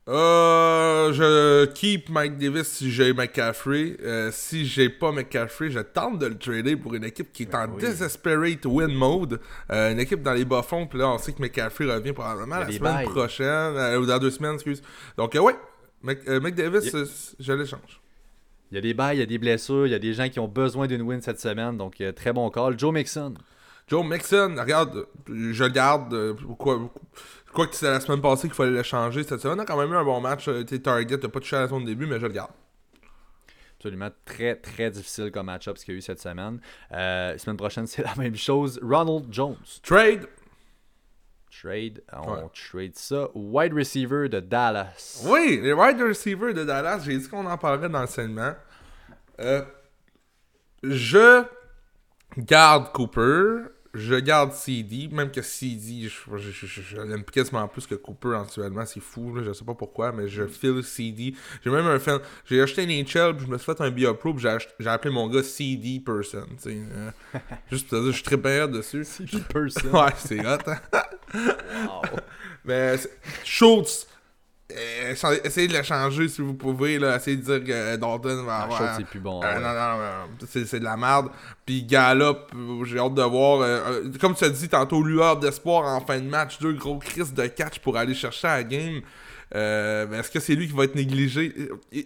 [0.09, 3.97] Euh, je keep Mike Davis si j'ai McCaffrey.
[4.03, 7.55] Euh, si j'ai pas McCaffrey, je tente de le trader pour une équipe qui est
[7.55, 9.39] en desperate win mode.
[9.71, 10.87] Euh, une équipe dans les bas fonds.
[10.87, 13.99] Puis là, on sait que McCaffrey revient probablement la semaine prochaine.
[13.99, 14.83] ou dans deux semaines, excuse.
[15.19, 15.57] Donc, ouais,
[16.03, 18.01] Mc, Davis, je l'échange.
[18.71, 20.29] Il y a des bails, il y a des blessures, il y a des gens
[20.29, 21.77] qui ont besoin d'une win cette semaine.
[21.77, 22.79] Donc, très bon call.
[22.79, 23.35] Joe Mixon.
[23.87, 26.35] Joe Mixon, regarde, je garde.
[26.47, 26.91] pourquoi
[27.59, 29.25] Quoi que c'était la semaine passée qu'il fallait le changer.
[29.25, 30.47] Cette semaine, on a quand même eu un bon match.
[30.47, 32.53] Euh, Target, t'as pas touché à la zone de début, mais je le garde.
[33.79, 36.61] Absolument très très difficile comme match-up ce qu'il y a eu cette semaine.
[36.93, 38.79] Euh, semaine prochaine, c'est la même chose.
[38.81, 39.57] Ronald Jones.
[39.83, 40.29] Trade.
[41.51, 42.01] Trade.
[42.13, 43.27] On trade ça.
[43.35, 45.25] Wide receiver de Dallas.
[45.27, 47.01] Oui, les wide receivers de Dallas.
[47.05, 48.55] J'ai dit qu'on en parlerait dans le segment.
[49.41, 49.65] Euh,
[50.85, 51.43] je
[52.37, 53.65] garde Cooper
[53.95, 59.35] je garde CD, même que CD, je, l'aime quasiment plus que Cooper actuellement, c'est fou,
[59.35, 61.35] là, je sais pas pourquoi, mais je file CD.
[61.65, 64.35] J'ai même un fan, j'ai acheté un NHL, puis je me suis fait un Biopro,
[64.35, 64.47] puis
[64.79, 66.79] j'ai appelé mon gars CD Person, tu sais.
[66.93, 67.11] Euh,
[67.71, 69.05] juste pour dire, je suis très bien dessus.
[69.05, 69.91] CD Person.
[69.91, 70.79] ouais, c'est hot, hein?
[71.87, 72.03] wow.
[72.65, 72.97] Mais
[73.45, 74.07] Schultz,
[74.71, 75.15] euh,
[75.45, 76.99] essayez de le changer si vous pouvez.
[76.99, 77.17] Là.
[77.17, 78.97] Essayez de dire que euh, Dalton va avoir.
[78.97, 79.41] c'est plus bon.
[79.43, 81.31] Euh, non, non, non, c'est de la merde.
[81.65, 82.53] Puis Gallup,
[82.85, 83.67] j'ai hâte de voir.
[84.21, 86.59] comme tu as dit tantôt, lueur d'espoir en fin de match.
[86.59, 89.01] Deux gros crises de catch pour aller chercher la game.
[89.53, 91.55] Est-ce que c'est lui qui va être négligé?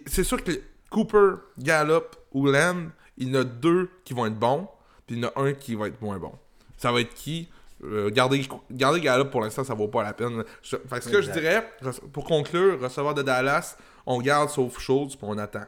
[0.05, 0.51] C'est sûr que
[0.89, 4.69] Cooper, Gallup ou Lamb, il y en a deux qui vont être bons.
[5.05, 6.31] Puis il y en a un qui va être moins bon.
[6.77, 7.49] Ça va être qui?
[7.83, 10.43] Euh, garder, garder Gallup pour l'instant, ça vaut pas la peine.
[10.61, 10.77] ce
[11.09, 11.67] que je dirais,
[12.11, 15.65] pour conclure, recevoir de Dallas, on garde sauf chose puis on attend.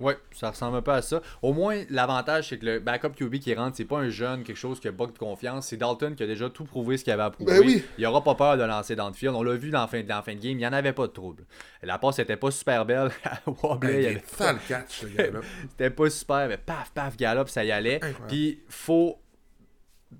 [0.00, 1.20] Oui, ça ressemble un peu à ça.
[1.42, 4.56] Au moins, l'avantage, c'est que le backup QB qui rentre, c'est pas un jeune, quelque
[4.56, 5.66] chose qui a pas de confiance.
[5.66, 7.60] C'est Dalton qui a déjà tout prouvé ce qu'il avait à prouver.
[7.60, 9.34] Ben il aura pas peur de lancer dans le field.
[9.34, 11.12] On l'a vu dans la, fin, fin de game, il n'y en avait pas de
[11.12, 11.44] trouble.
[11.82, 13.10] La passe était pas super belle.
[13.46, 14.52] Wobbly, ben, il avait...
[14.52, 15.04] le catch,
[15.70, 18.00] C'était pas super, mais paf, paf, Gallup, ça y allait.
[18.28, 19.18] Puis, faut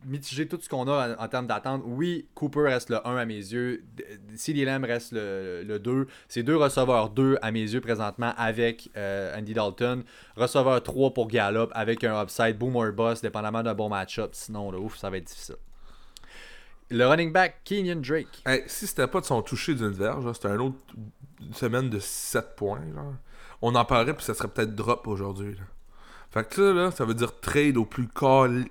[0.05, 1.83] mitiger tout ce qu'on a en, termes d'attente.
[1.85, 3.85] Oui, Cooper reste le 1 à mes yeux.
[4.37, 6.07] CeeDee Lamb reste le, 2.
[6.29, 10.05] C'est deux receveurs 2 à mes yeux présentement avec euh, Andy Dalton.
[10.37, 14.31] Receveur 3 pour Gallup avec un upside, boom or bust, dépendamment d'un bon match-up.
[14.33, 15.57] Sinon, ouf, ça va être difficile.
[16.91, 18.43] Le running back, Kenyon Drake.
[18.67, 20.79] si c'était pas de son toucher d'une verge, c'était une autre
[21.53, 22.81] semaine de 7 points.
[23.61, 25.57] On en parlerait, puis ça serait peut-être drop aujourd'hui.
[26.31, 28.67] Fait que ça, là, ça veut dire trade au plus call.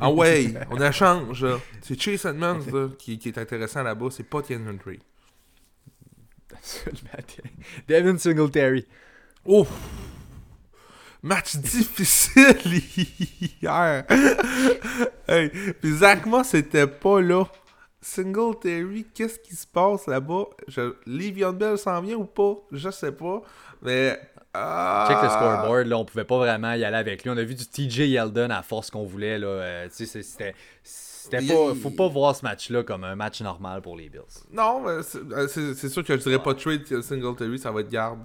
[0.00, 1.44] ah ouais, on échange.
[1.82, 5.00] C'est Chase Edmonds qui, qui, est intéressant là-bas, c'est pas Kenyon Drake.
[7.88, 8.86] Devin Singletary.
[9.44, 9.68] Ouf!
[11.22, 12.82] Match difficile
[13.60, 14.06] hier.
[15.28, 17.44] hey, puis Zach Moss était pas là.
[18.00, 20.46] Singletary, qu'est-ce qui se passe là-bas?
[20.68, 20.94] Je...
[21.04, 22.56] Livion Bell s'en vient ou pas?
[22.72, 23.42] Je sais pas.
[23.82, 24.18] Mais.
[24.52, 25.06] Ah...
[25.08, 27.30] Check le scoreboard, là, on pouvait pas vraiment y aller avec lui.
[27.30, 29.38] On a vu du TJ Yeldon à force qu'on voulait.
[29.38, 29.46] Là.
[29.46, 30.54] Euh, c'était
[31.30, 34.20] c'était pas, faut pas voir ce match-là comme un match normal pour les Bills.
[34.52, 38.20] Non, euh, c'est sûr que je dirais pas trade Singletary, ça va être garde.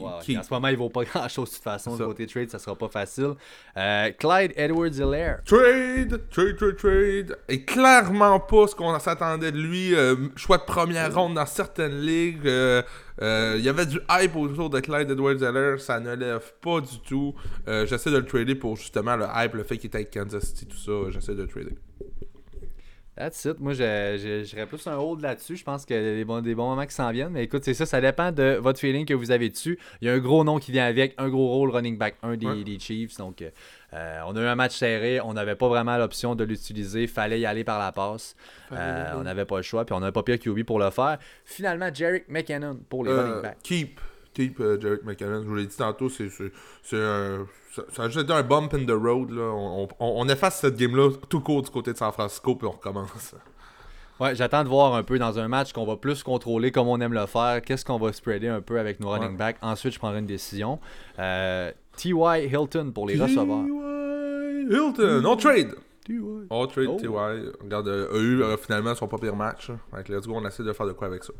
[0.00, 1.96] En ce moment, il vaut pas grand-chose de toute façon.
[1.96, 3.34] De côté trade, ça sera pas facile.
[3.76, 5.40] Euh, Clyde Edwards-Hilaire.
[5.44, 7.38] Trade, trade, trade, trade.
[7.48, 9.94] Et clairement pas ce qu'on s'attendait de lui.
[9.94, 12.46] Euh, choix de première ronde dans certaines ligues.
[13.20, 15.80] Il y avait du hype autour de Clyde Edwards-Hilaire.
[15.80, 17.34] Ça ne lève pas du tout.
[17.66, 20.66] J'essaie de le trader pour justement le hype, le fait qu'il était avec Kansas City,
[20.66, 21.10] tout ça.
[21.10, 21.76] J'essaie de le trader.
[23.18, 23.58] That's it.
[23.58, 25.56] Moi, j'irais plus un hold là-dessus.
[25.56, 27.32] Je pense qu'il y a des bons, des bons moments qui s'en viennent.
[27.32, 27.84] Mais écoute, c'est ça.
[27.84, 29.76] Ça dépend de votre feeling que vous avez dessus.
[30.00, 32.36] Il y a un gros nom qui vient avec, un gros rôle running back, un
[32.36, 33.16] des, Chiefs.
[33.18, 33.42] Donc,
[33.94, 35.20] euh, on a eu un match serré.
[35.20, 37.06] On n'avait pas vraiment l'option de l'utiliser.
[37.06, 38.36] Fallait y aller par la passe.
[38.72, 39.84] Euh, on n'avait pas le choix.
[39.84, 41.18] Puis on n'avait pas pire QB pour le faire.
[41.44, 43.62] Finalement, Jarek McKinnon pour les euh, running backs.
[43.62, 44.00] Keep.
[44.34, 45.42] Keep Jarek McKinnon.
[45.42, 46.28] Je vous l'ai dit tantôt, c'est
[46.92, 47.46] un
[47.92, 49.30] ça, a juste été un bump in the road.
[49.30, 49.52] Là.
[49.52, 53.34] On, on, efface cette game-là tout court du côté de San Francisco, puis on recommence.
[54.20, 57.00] Ouais, j'attends de voir un peu dans un match qu'on va plus contrôler comme on
[57.00, 57.62] aime le faire.
[57.62, 59.58] Qu'est-ce qu'on va spreader un peu avec nos running backs.
[59.62, 60.80] Ensuite, je prendrai une décision.
[61.20, 62.48] Euh, T.Y.
[62.50, 63.64] Hilton pour les receveurs.
[63.64, 64.72] T.Y.
[64.72, 65.74] Hilton, on trade.
[66.50, 66.96] On trade oh.
[66.98, 67.52] T.Y.
[67.60, 69.70] Regarde, euh, a eu euh, finalement son pas pire match.
[69.92, 71.32] Avec Let's Go, on essaie de faire de quoi avec ça.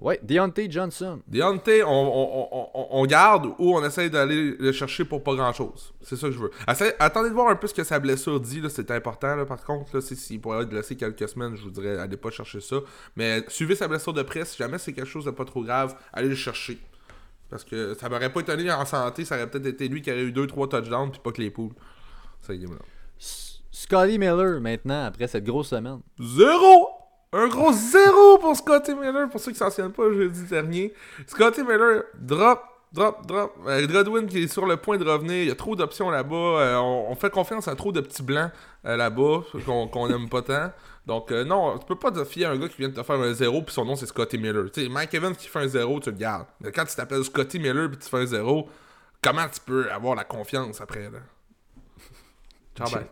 [0.00, 1.20] Ouais, Deontay Johnson.
[1.28, 5.94] Deontay, on, garde ou on essaye d'aller le chercher pour pas grand chose.
[6.02, 6.50] C'est ça que je veux.
[6.98, 9.36] attendez de voir un peu ce que sa blessure dit, c'est important.
[9.36, 12.30] Là, par contre, là, s'il pourrait être blessé quelques semaines, je vous dirais, allez pas
[12.30, 12.76] chercher ça.
[13.16, 15.94] Mais suivez sa blessure de près, si jamais c'est quelque chose de pas trop grave,
[16.12, 16.78] allez le chercher.
[17.54, 20.24] Parce que ça m'aurait pas étonné en santé, ça aurait peut-être été lui qui aurait
[20.24, 21.70] eu 2-3 touchdowns, puis pas que les poules.
[22.40, 22.52] Ça,
[23.70, 26.00] Scotty Miller, maintenant, après cette grosse semaine.
[26.18, 26.88] Zéro!
[27.32, 30.92] Un gros zéro pour Scotty Miller, pour ceux qui s'en souviennent pas jeudi dernier.
[31.28, 32.60] Scotty Miller, drop,
[32.92, 33.54] drop, drop.
[33.68, 35.36] Euh, Godwin qui est sur le point de revenir.
[35.36, 36.34] Il y a trop d'options là-bas.
[36.34, 38.50] Euh, on, fait confiance à trop de petits blancs
[38.84, 40.72] euh, là-bas qu'on aime pas tant.
[41.06, 43.16] Donc, non, tu peux pas te fier à un gars qui vient de te faire
[43.16, 44.70] un zéro puis son nom c'est Scotty Miller.
[44.72, 46.46] Tu sais, Mike Evans qui fait un zéro, tu le gardes.
[46.60, 48.68] Mais quand tu t'appelles Scotty Miller puis tu fais un zéro,
[49.22, 51.18] comment tu peux avoir la confiance après là?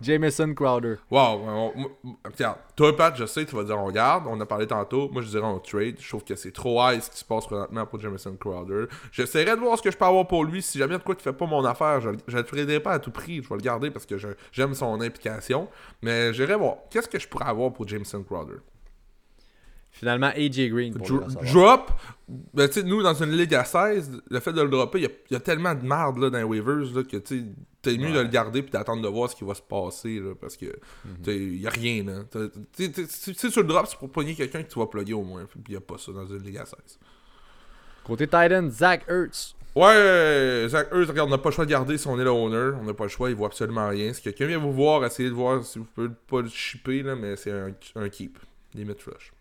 [0.01, 0.97] Jameson Crowder.
[1.11, 1.73] Wow.
[2.25, 4.25] regarde, toi, Pat, je sais, tu vas dire on garde.
[4.27, 5.09] On a parlé tantôt.
[5.11, 5.97] Moi, je dirais on trade.
[6.01, 8.87] Je trouve que c'est trop high ce qui se passe présentement pour Jameson Crowder.
[9.13, 10.63] J'essaierai de voir ce que je peux avoir pour lui.
[10.63, 12.99] Si jamais de quoi qui fait pas mon affaire, je, je le traderai pas à
[12.99, 13.43] tout prix.
[13.43, 14.17] Je vais le garder parce que
[14.53, 15.69] j'aime son implication.
[16.03, 16.77] Mais j'irai voir.
[16.91, 18.59] Qu'est-ce que je pourrais avoir pour Jameson Crowder?
[19.93, 20.95] Finalement, AJ Green.
[20.95, 21.07] Pour
[21.53, 21.93] drop?
[22.55, 25.41] Ben, nous, dans une ligue à 16, le fait de le dropper, il y, a
[25.41, 27.45] tellement de marde là, dans les waivers là, que tu
[27.83, 30.21] t'es mieux de le garder puis d'attendre de voir ce qui va se passer.
[30.21, 30.67] Là, parce que
[31.27, 32.05] il n'y a rien.
[32.05, 32.23] Là.
[32.77, 35.47] Si tu le drop, c'est pour pogner quelqu'un que tu vas plugger au moins.
[35.67, 36.77] Il n'y a pas ça dans une ligue à 16.
[38.05, 39.55] Côté Titan, Zach Ertz.
[39.75, 42.31] Ouais, Zach Ertz, regarde, on n'a pas le choix de garder si on est le
[42.31, 42.77] owner.
[42.81, 44.13] On n'a pas le choix, il voit absolument rien.
[44.13, 47.15] Si quelqu'un vient vous voir, essayez de voir si vous pouvez pas le shipper, là,
[47.15, 48.39] mais c'est un, un keep.
[48.75, 49.33] Limit flush.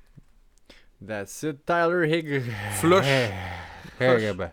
[1.05, 1.65] That's it.
[1.65, 2.43] Tyler Higg.
[2.79, 3.05] Flush.
[3.97, 4.51] Flush.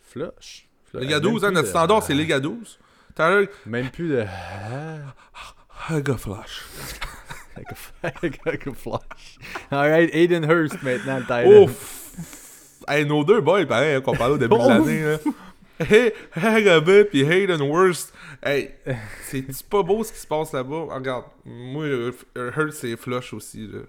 [0.00, 0.63] Flush.
[0.94, 2.78] Liga 12, hein, notre standard, c'est Liga 12.
[3.14, 3.48] Tyler.
[3.66, 4.24] Même plus de.
[5.90, 6.64] Higg Flush.
[7.56, 9.38] Higg Flush.
[9.70, 11.64] Alright, Aiden Hurst maintenant, le Tyler.
[11.64, 12.02] Ouf.
[12.88, 15.16] Hey, nos deux boys, pareil, hein, qu'on parlait au début de l'année.
[15.78, 18.12] Hey, Hagabit puis Hayden Worst.
[18.42, 18.70] Hey,
[19.22, 20.86] c'est pas beau ce qui se passe là-bas.
[20.90, 21.86] Regarde, moi,
[22.36, 23.66] Hurst, c'est flush aussi.
[23.66, 23.80] Là.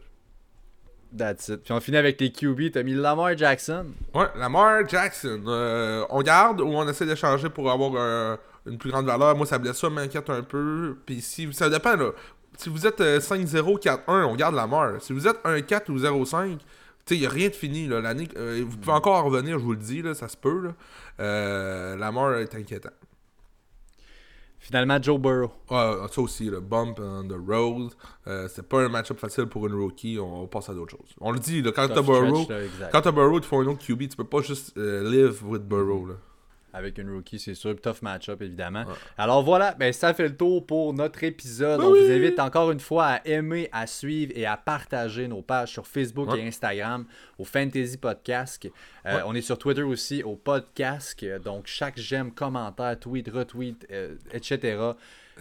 [1.18, 1.64] That's it.
[1.64, 2.72] Puis on finit avec tes QB.
[2.74, 3.88] T'as mis Lamar Jackson.
[4.14, 5.42] Ouais, Lamar Jackson.
[5.48, 9.36] Euh, on garde ou on essaie de changer pour avoir une plus grande valeur?
[9.36, 10.98] Moi, ça blessure m'inquiète un peu.
[11.06, 12.12] Puis si, ça dépend là.
[12.58, 15.02] Si vous êtes 5-0, 4-1, on garde Lamar.
[15.02, 16.58] Si vous êtes 1-4 ou 0-5,
[17.12, 17.88] il n'y a rien de fini.
[17.92, 20.62] Euh, vous pouvez encore en revenir, je vous le dis, là, ça se peut.
[20.64, 20.70] Là.
[21.20, 22.90] Euh, Lamar est inquiétant.
[24.66, 25.52] Finalement, Joe Burrow.
[25.70, 27.92] Ouais, ça aussi, le bump on the road.
[28.26, 30.18] Euh, c'est pas un match-up facile pour une rookie.
[30.20, 31.14] On, passe à d'autres choses.
[31.22, 32.48] On le dit, là, quand t'as Burrow,
[32.92, 34.10] quand t'as Burrow, tu fais un autre QB.
[34.10, 36.08] Tu peux pas juste euh, live with Burrow.
[36.08, 36.16] Là
[36.76, 37.76] avec une rookie, c'est sûr.
[37.82, 38.84] Tough match-up, évidemment.
[39.18, 41.80] Alors voilà, ben, ça fait le tour pour notre épisode.
[41.82, 45.72] On vous invite encore une fois à aimer, à suivre et à partager nos pages
[45.72, 47.06] sur Facebook et Instagram
[47.40, 48.68] au Fantasy Podcast.
[49.06, 51.26] Euh, on est sur Twitter aussi au Podcast.
[51.44, 54.78] Donc chaque j'aime, commentaire, tweet, retweet, euh, etc.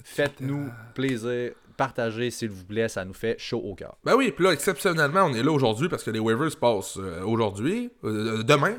[0.02, 3.96] Faites-nous plaisir partagez s'il vous plaît, ça nous fait chaud au cœur.
[4.04, 7.24] Ben oui, puis là, exceptionnellement, on est là aujourd'hui parce que les waivers passent euh,
[7.24, 8.76] aujourd'hui, demain.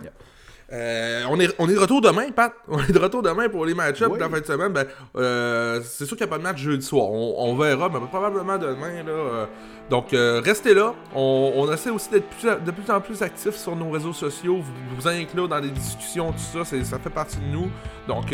[0.74, 2.53] Euh, on, est, on est de retour demain, Pat.
[2.68, 4.20] On est de retour demain pour les match-ups oui.
[4.20, 4.74] la fin de semaine.
[4.74, 4.86] Ben,
[5.16, 7.09] euh, c'est sûr qu'il n'y a pas de match jeudi soir.
[7.11, 9.03] On, verra, mais probablement demain.
[9.03, 9.45] Là, euh.
[9.89, 10.93] donc, restez là.
[11.13, 14.57] On, essaie aussi d'être de plus en plus actifs sur nos réseaux sociaux.
[14.57, 16.66] Vous vous inclure dans les discussions, tout ça.
[16.66, 17.70] Ça fait partie de nous.
[18.07, 18.34] Donc,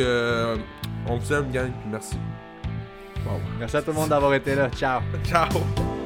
[1.08, 1.72] on vous aime, gang.
[1.90, 2.18] Merci.
[3.60, 4.70] Merci à tout le monde d'avoir été là.
[4.70, 5.02] Ciao.
[5.26, 6.01] Ciao.